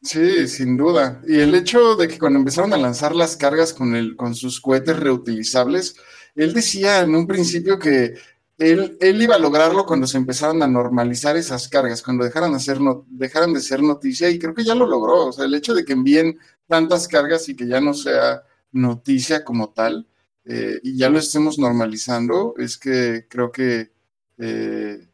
[0.00, 1.20] Sí, sin duda.
[1.26, 4.60] Y el hecho de que cuando empezaron a lanzar las cargas con, el, con sus
[4.60, 5.96] cohetes reutilizables,
[6.36, 8.14] él decía en un principio que
[8.58, 12.60] él, él, iba a lograrlo cuando se empezaron a normalizar esas cargas, cuando dejaran de,
[12.60, 15.26] ser no, dejaran de ser noticia, y creo que ya lo logró.
[15.26, 19.42] O sea, el hecho de que envíen tantas cargas y que ya no sea noticia
[19.42, 20.06] como tal,
[20.44, 23.97] eh, y ya lo estemos normalizando, es que creo que
[24.38, 25.08] eh,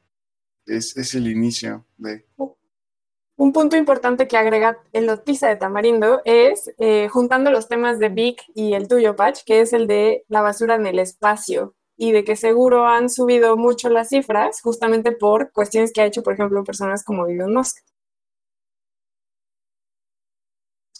[0.67, 2.27] es, el inicio de...
[3.37, 8.09] Un punto importante que agrega el noticia de Tamarindo es, eh, juntando los temas de
[8.09, 12.13] Vic y el tuyo, Patch, que es el de la basura en el espacio y
[12.13, 16.35] de que seguro han subido mucho las cifras justamente por cuestiones que ha hecho, por
[16.35, 17.79] ejemplo, personas como Elon Musk.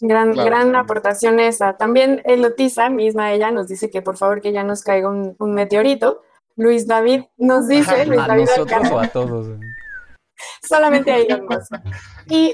[0.01, 1.77] Gran, gran aportación esa.
[1.77, 5.53] También el Lotiza, misma ella, nos dice que por favor que ya nos caiga un
[5.53, 6.21] meteorito.
[6.55, 9.59] Luis David nos dice, a nosotros o a todos.
[10.61, 11.47] Solamente a Elon
[12.27, 12.53] Y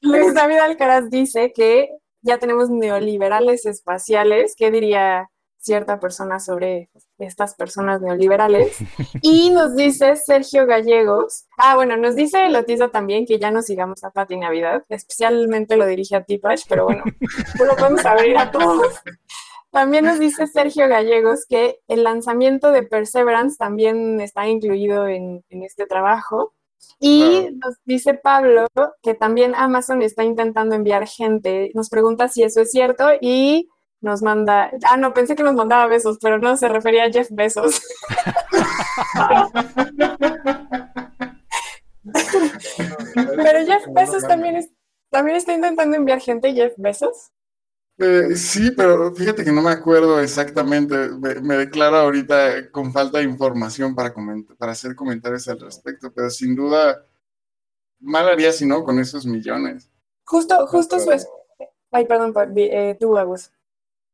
[0.00, 1.88] Luis David, Alcaraz dice que
[2.22, 4.54] ya tenemos neoliberales espaciales.
[4.56, 5.30] ¿Qué diría
[5.60, 8.76] cierta persona sobre estas personas neoliberales?
[9.22, 11.46] Y nos dice Sergio Gallegos.
[11.58, 14.84] Ah, bueno, nos dice Lotiza también que ya no sigamos a Pati Navidad.
[14.88, 17.04] Especialmente lo dirige a Tipash, pero bueno,
[17.66, 19.00] lo podemos abrir a todos.
[19.70, 25.86] También nos dice Sergio Gallegos que el lanzamiento de Perseverance también está incluido en, este
[25.86, 26.54] trabajo.
[27.00, 28.66] Y nos dice Pablo
[29.02, 31.70] que también Amazon está intentando enviar gente.
[31.74, 33.68] Nos pregunta si eso es cierto y
[34.00, 34.70] nos manda.
[34.88, 37.82] Ah, no, pensé que nos mandaba besos, pero no, se refería a Jeff Besos.
[43.36, 44.66] pero Jeff Besos también,
[45.10, 47.32] también está intentando enviar gente, Jeff Besos.
[47.98, 51.10] Eh, sí, pero fíjate que no me acuerdo exactamente.
[51.42, 54.14] Me, declaro ahorita con falta de información para,
[54.56, 57.04] para hacer comentarios al respecto, pero sin duda
[58.00, 59.90] mal haría si no con esos millones.
[60.24, 61.10] Justo, justo su...
[61.90, 63.50] Ay, perdón, eh, tú, Agus.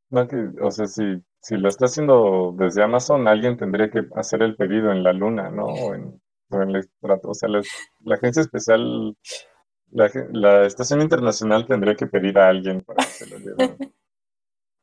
[0.09, 4.43] No, que, o sea, si, si lo está haciendo desde Amazon, alguien tendría que hacer
[4.43, 5.67] el pedido en la luna, ¿no?
[5.67, 6.21] O en,
[6.51, 9.17] el O sea, la agencia especial
[9.95, 13.77] la, estación internacional tendría que pedir a alguien para que se lo lleve.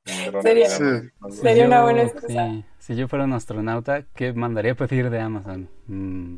[0.42, 0.70] sería,
[1.30, 2.64] sería una buena excusa.
[2.80, 5.70] Si yo fuera un astronauta, ¿qué mandaría a pedir de Amazon?
[5.88, 6.38] Mm,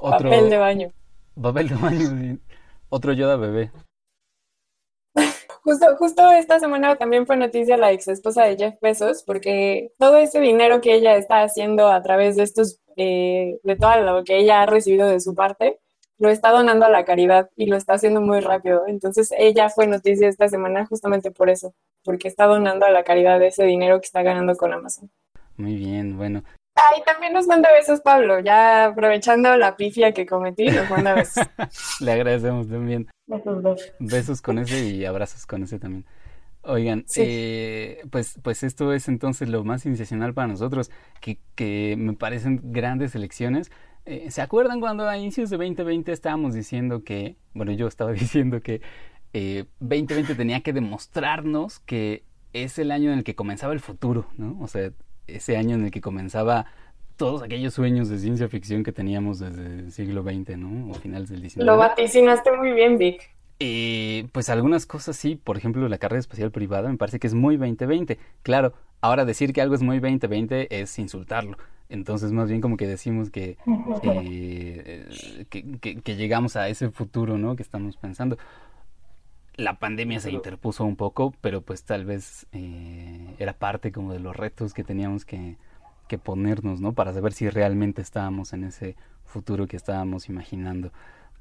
[0.00, 0.30] otro...
[0.30, 0.92] Papel de baño.
[1.40, 2.38] Papel de baño,
[2.88, 3.70] Otro Yoda bebé.
[5.62, 10.16] Justo, justo esta semana también fue noticia la ex esposa de Jeff Bezos, porque todo
[10.16, 14.38] ese dinero que ella está haciendo a través de estos, eh, de todo lo que
[14.38, 15.78] ella ha recibido de su parte,
[16.18, 18.84] lo está donando a la caridad y lo está haciendo muy rápido.
[18.86, 23.42] Entonces ella fue noticia esta semana justamente por eso, porque está donando a la caridad
[23.42, 25.10] ese dinero que está ganando con Amazon.
[25.56, 26.42] Muy bien, bueno.
[26.74, 28.38] Ay, también nos manda besos, Pablo.
[28.38, 31.44] Ya aprovechando la pifia que cometí, nos manda besos.
[32.00, 33.08] Le agradecemos también.
[33.26, 33.92] Besos, besos.
[33.98, 36.04] Besos con ese y abrazos con ese también.
[36.62, 40.90] Oigan, eh, pues, pues esto es entonces lo más iniciacional para nosotros,
[41.20, 43.70] que, que me parecen grandes elecciones.
[44.08, 48.62] Eh, ¿Se acuerdan cuando a inicios de 2020 estábamos diciendo que, bueno, yo estaba diciendo
[48.62, 48.80] que
[49.34, 54.26] eh, 2020 tenía que demostrarnos que es el año en el que comenzaba el futuro,
[54.38, 54.56] ¿no?
[54.62, 54.92] O sea,
[55.26, 56.64] ese año en el que comenzaba
[57.18, 60.90] todos aquellos sueños de ciencia ficción que teníamos desde el siglo XX, ¿no?
[60.90, 61.66] O finales del XIX.
[61.66, 63.30] Lo vaticinaste muy bien, Vic.
[63.60, 67.34] Eh, pues algunas cosas sí, por ejemplo, la carrera espacial privada me parece que es
[67.34, 68.18] muy 2020.
[68.42, 71.58] Claro, ahora decir que algo es muy 2020 es insultarlo.
[71.88, 73.56] Entonces, más bien como que decimos que,
[74.02, 77.56] eh, que, que, llegamos a ese futuro, ¿no?
[77.56, 78.36] Que estamos pensando
[79.58, 84.20] la pandemia se interpuso un poco, pero pues tal vez eh, era parte como de
[84.20, 85.56] los retos que teníamos que,
[86.06, 86.92] que, ponernos, ¿no?
[86.92, 90.92] Para saber si realmente estábamos en ese futuro que estábamos imaginando.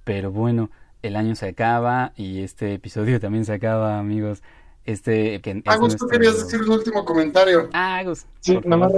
[0.03, 0.71] Pero bueno,
[1.03, 4.41] el año se acaba y este episodio también se acaba, amigos.
[4.83, 7.69] Este, que Agus, tú querías decir un último comentario.
[7.71, 8.25] Ah, Agus.
[8.39, 8.93] Sí, nada más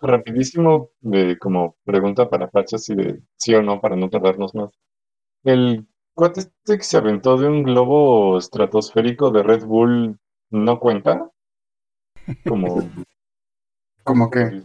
[0.00, 4.70] rapidísimo, de, como pregunta para Fachas y de sí o no, para no tardarnos más.
[5.44, 10.18] El cuate este que se aventó de un globo estratosférico de Red Bull
[10.50, 11.30] no cuenta?
[12.46, 12.82] Como.
[14.04, 14.62] ¿Cómo qué?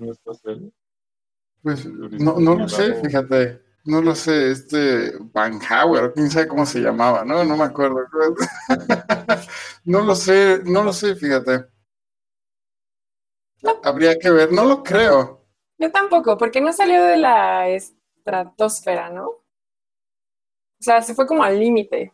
[1.61, 3.61] Pues no, no lo sé, fíjate.
[3.85, 7.43] No lo sé, este Van Hauer, quién sabe cómo se llamaba, ¿no?
[7.43, 7.97] No me acuerdo.
[9.85, 11.65] no lo sé, no lo sé, fíjate.
[13.83, 15.41] Habría que ver, no lo creo.
[15.77, 19.27] Yo tampoco, porque no salió de la estratosfera, ¿no?
[19.27, 19.43] O
[20.79, 22.13] sea, se fue como al límite.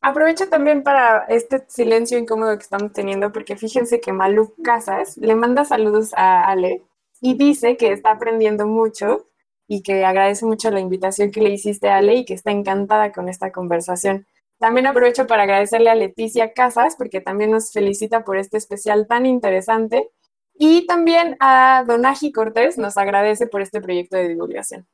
[0.00, 5.34] Aprovecho también para este silencio incómodo que estamos teniendo, porque fíjense que Malu Casas le
[5.34, 6.82] manda saludos a Ale
[7.22, 9.28] y dice que está aprendiendo mucho
[9.66, 13.12] y que agradece mucho la invitación que le hiciste a Ale y que está encantada
[13.12, 14.26] con esta conversación.
[14.64, 19.26] También aprovecho para agradecerle a Leticia Casas, porque también nos felicita por este especial tan
[19.26, 20.08] interesante.
[20.54, 24.86] Y también a Donaji Cortés nos agradece por este proyecto de divulgación.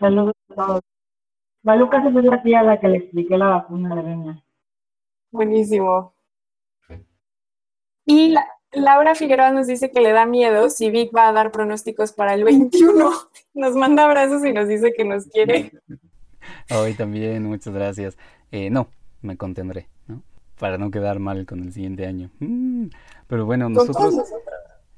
[0.00, 0.80] Saludos a todos.
[1.62, 4.44] Maluca se fue la tía a la que le expliqué la vacuna de Reina.
[5.30, 6.12] Buenísimo.
[8.04, 8.34] Y
[8.72, 12.34] Laura Figueroa nos dice que le da miedo si Vic va a dar pronósticos para
[12.34, 13.12] el 21.
[13.54, 15.70] Nos manda abrazos y nos dice que nos quiere.
[16.70, 18.16] Hoy también, muchas gracias.
[18.52, 18.88] Eh, no,
[19.22, 20.22] me contendré, ¿no?
[20.58, 22.30] Para no quedar mal con el siguiente año.
[22.40, 22.86] Mm,
[23.26, 24.14] pero bueno, nosotros...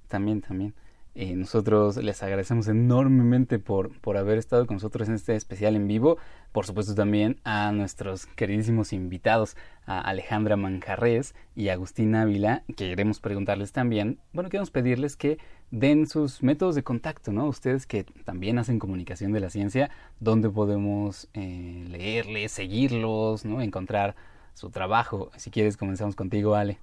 [0.09, 0.75] También, también.
[1.15, 5.87] Eh, nosotros les agradecemos enormemente por, por haber estado con nosotros en este especial en
[5.87, 6.17] vivo.
[6.53, 13.21] Por supuesto también a nuestros queridísimos invitados, a Alejandra Manjarres y Agustín Ávila, que queremos
[13.21, 15.39] preguntarles también, bueno, queremos pedirles que
[15.73, 17.47] den sus métodos de contacto, ¿no?
[17.47, 23.61] Ustedes que también hacen comunicación de la ciencia, ¿dónde podemos eh, leerles, seguirlos, ¿no?
[23.63, 24.15] Encontrar
[24.53, 25.31] su trabajo.
[25.37, 26.79] Si quieres, comenzamos contigo, Ale.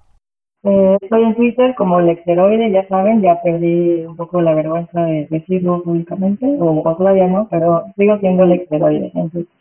[0.64, 5.28] Eh, estoy en Twitter como Lexeroide, ya saben, ya perdí un poco la vergüenza de
[5.30, 9.56] decirlo públicamente, o, todavía no, pero sigo siendo Lexeroide en Twitter.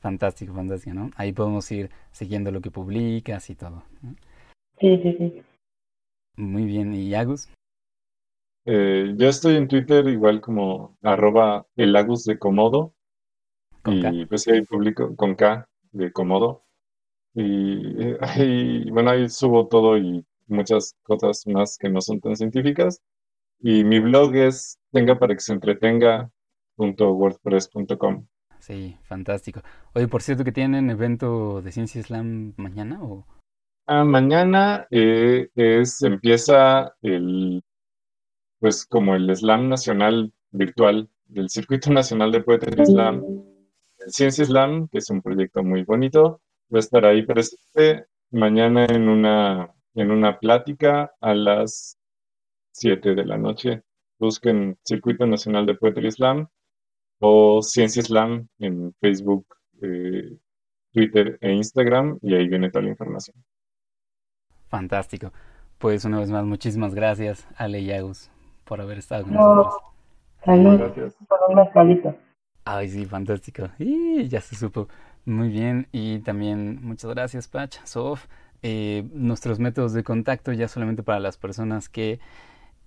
[0.00, 1.10] Fantástico, fantástico, ¿no?
[1.16, 3.82] Ahí podemos ir siguiendo lo que publicas y todo.
[4.80, 5.42] Sí, sí, sí.
[6.36, 7.50] Muy bien, ¿y Agus?
[8.70, 11.96] Eh, yo estoy en Twitter igual como arroba el
[12.26, 12.92] de Comodo.
[13.86, 16.64] y pues ahí publico con K de Comodo.
[17.34, 23.00] Y, bueno, ahí subo todo y muchas cosas más que no son tan científicas.
[23.60, 28.26] Y mi blog es tenga para que se entretenga.wordpress.com.
[28.58, 29.62] Sí, fantástico.
[29.94, 33.24] Oye, por cierto, que tienen evento de Ciencia Slam mañana o...
[33.86, 37.62] Ah, mañana eh, es, empieza el,
[38.60, 43.22] pues como el Slam nacional virtual del Circuito Nacional de Poetry Slam,
[43.98, 46.40] el Ciencia Slam, que es un proyecto muy bonito,
[46.72, 51.98] va a estar ahí presente mañana en una, en una plática a las
[52.72, 53.82] 7 de la noche.
[54.18, 56.48] Busquen Circuito Nacional de Poetry Slam
[57.20, 59.46] o Ciencia Slam en Facebook,
[59.82, 60.36] eh,
[60.92, 63.36] Twitter e Instagram y ahí viene toda la información.
[64.68, 65.32] Fantástico.
[65.78, 68.30] Pues una vez más, muchísimas gracias, Ale y Agus,
[68.68, 69.54] por haber estado con No.
[69.54, 69.82] nosotros.
[70.44, 71.14] Salud Gracias.
[71.28, 72.14] por un mezcalito.
[72.64, 73.68] Ay, sí, fantástico.
[73.78, 74.88] Y ya se supo.
[75.24, 75.88] Muy bien.
[75.90, 78.26] Y también muchas gracias, Pach, Sof.
[78.62, 82.20] Eh, nuestros métodos de contacto ya solamente para las personas que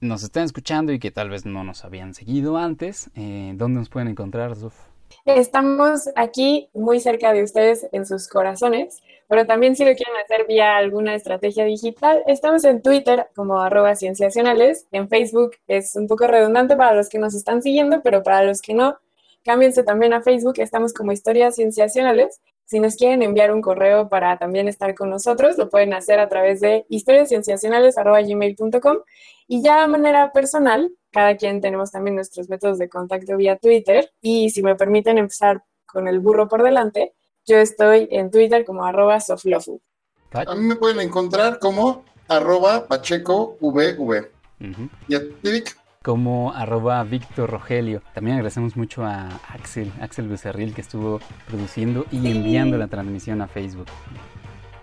[0.02, 3.10] nos están escuchando y que tal vez no nos habían seguido antes.
[3.16, 4.76] Eh, ¿Dónde nos pueden encontrar, Sof?
[5.26, 10.46] Estamos aquí muy cerca de ustedes en sus corazones, pero también si lo quieren hacer
[10.48, 16.28] vía alguna estrategia digital, estamos en Twitter como arroba cienciacionales, en Facebook es un poco
[16.28, 18.98] redundante para los que nos están siguiendo, pero para los que no,
[19.44, 22.42] cámbiense también a Facebook, estamos como historias cienciacionales.
[22.66, 26.30] Si nos quieren enviar un correo para también estar con nosotros, lo pueden hacer a
[26.30, 28.98] través de historiascienciacionales.gmail.com
[29.48, 34.12] y ya de manera personal, cada quien tenemos también nuestros métodos de contacto vía Twitter
[34.22, 37.14] y si me permiten empezar con el burro por delante,
[37.46, 39.82] yo estoy en Twitter como arroba soflofu.
[40.34, 44.32] A mí me pueden encontrar como arroba pacheco vv.
[45.08, 45.78] ¿Y a Vic?
[46.04, 48.02] como arroba Víctor Rogelio.
[48.14, 53.48] También agradecemos mucho a Axel, Axel Becerril, que estuvo produciendo y enviando la transmisión a
[53.48, 53.88] Facebook.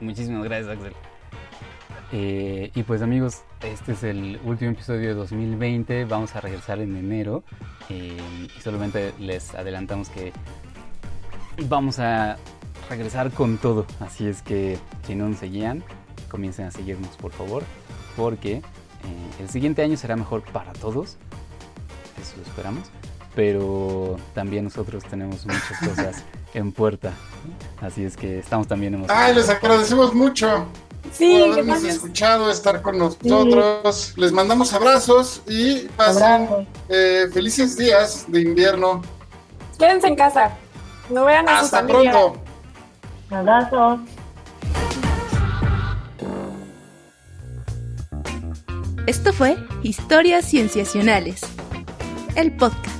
[0.01, 0.93] Muchísimas gracias, Axel.
[2.11, 6.97] Eh, y pues amigos, este es el último episodio de 2020, vamos a regresar en
[6.97, 7.43] enero.
[7.91, 8.17] Eh,
[8.57, 10.33] y solamente les adelantamos que
[11.69, 12.37] vamos a
[12.89, 15.83] regresar con todo, así es que si no nos seguían,
[16.31, 17.63] comiencen a seguirnos por favor,
[18.17, 18.63] porque eh,
[19.41, 21.17] el siguiente año será mejor para todos,
[22.21, 22.89] eso esperamos,
[23.35, 26.25] pero también nosotros tenemos muchas cosas
[26.55, 27.13] en puerta,
[27.81, 29.29] así es que estamos también emocionados.
[29.29, 30.67] Ay, les agradecemos mucho
[31.13, 34.13] Sí, por habernos escuchado, estar con nosotros.
[34.17, 39.03] Les mandamos abrazos y pasen eh, felices días de invierno.
[39.79, 40.57] Quédense en casa.
[41.11, 42.37] No vean a Hasta pronto.
[43.31, 44.01] Abrazos.
[49.07, 51.41] Esto fue Historias Cienciacionales,
[52.35, 52.98] el podcast.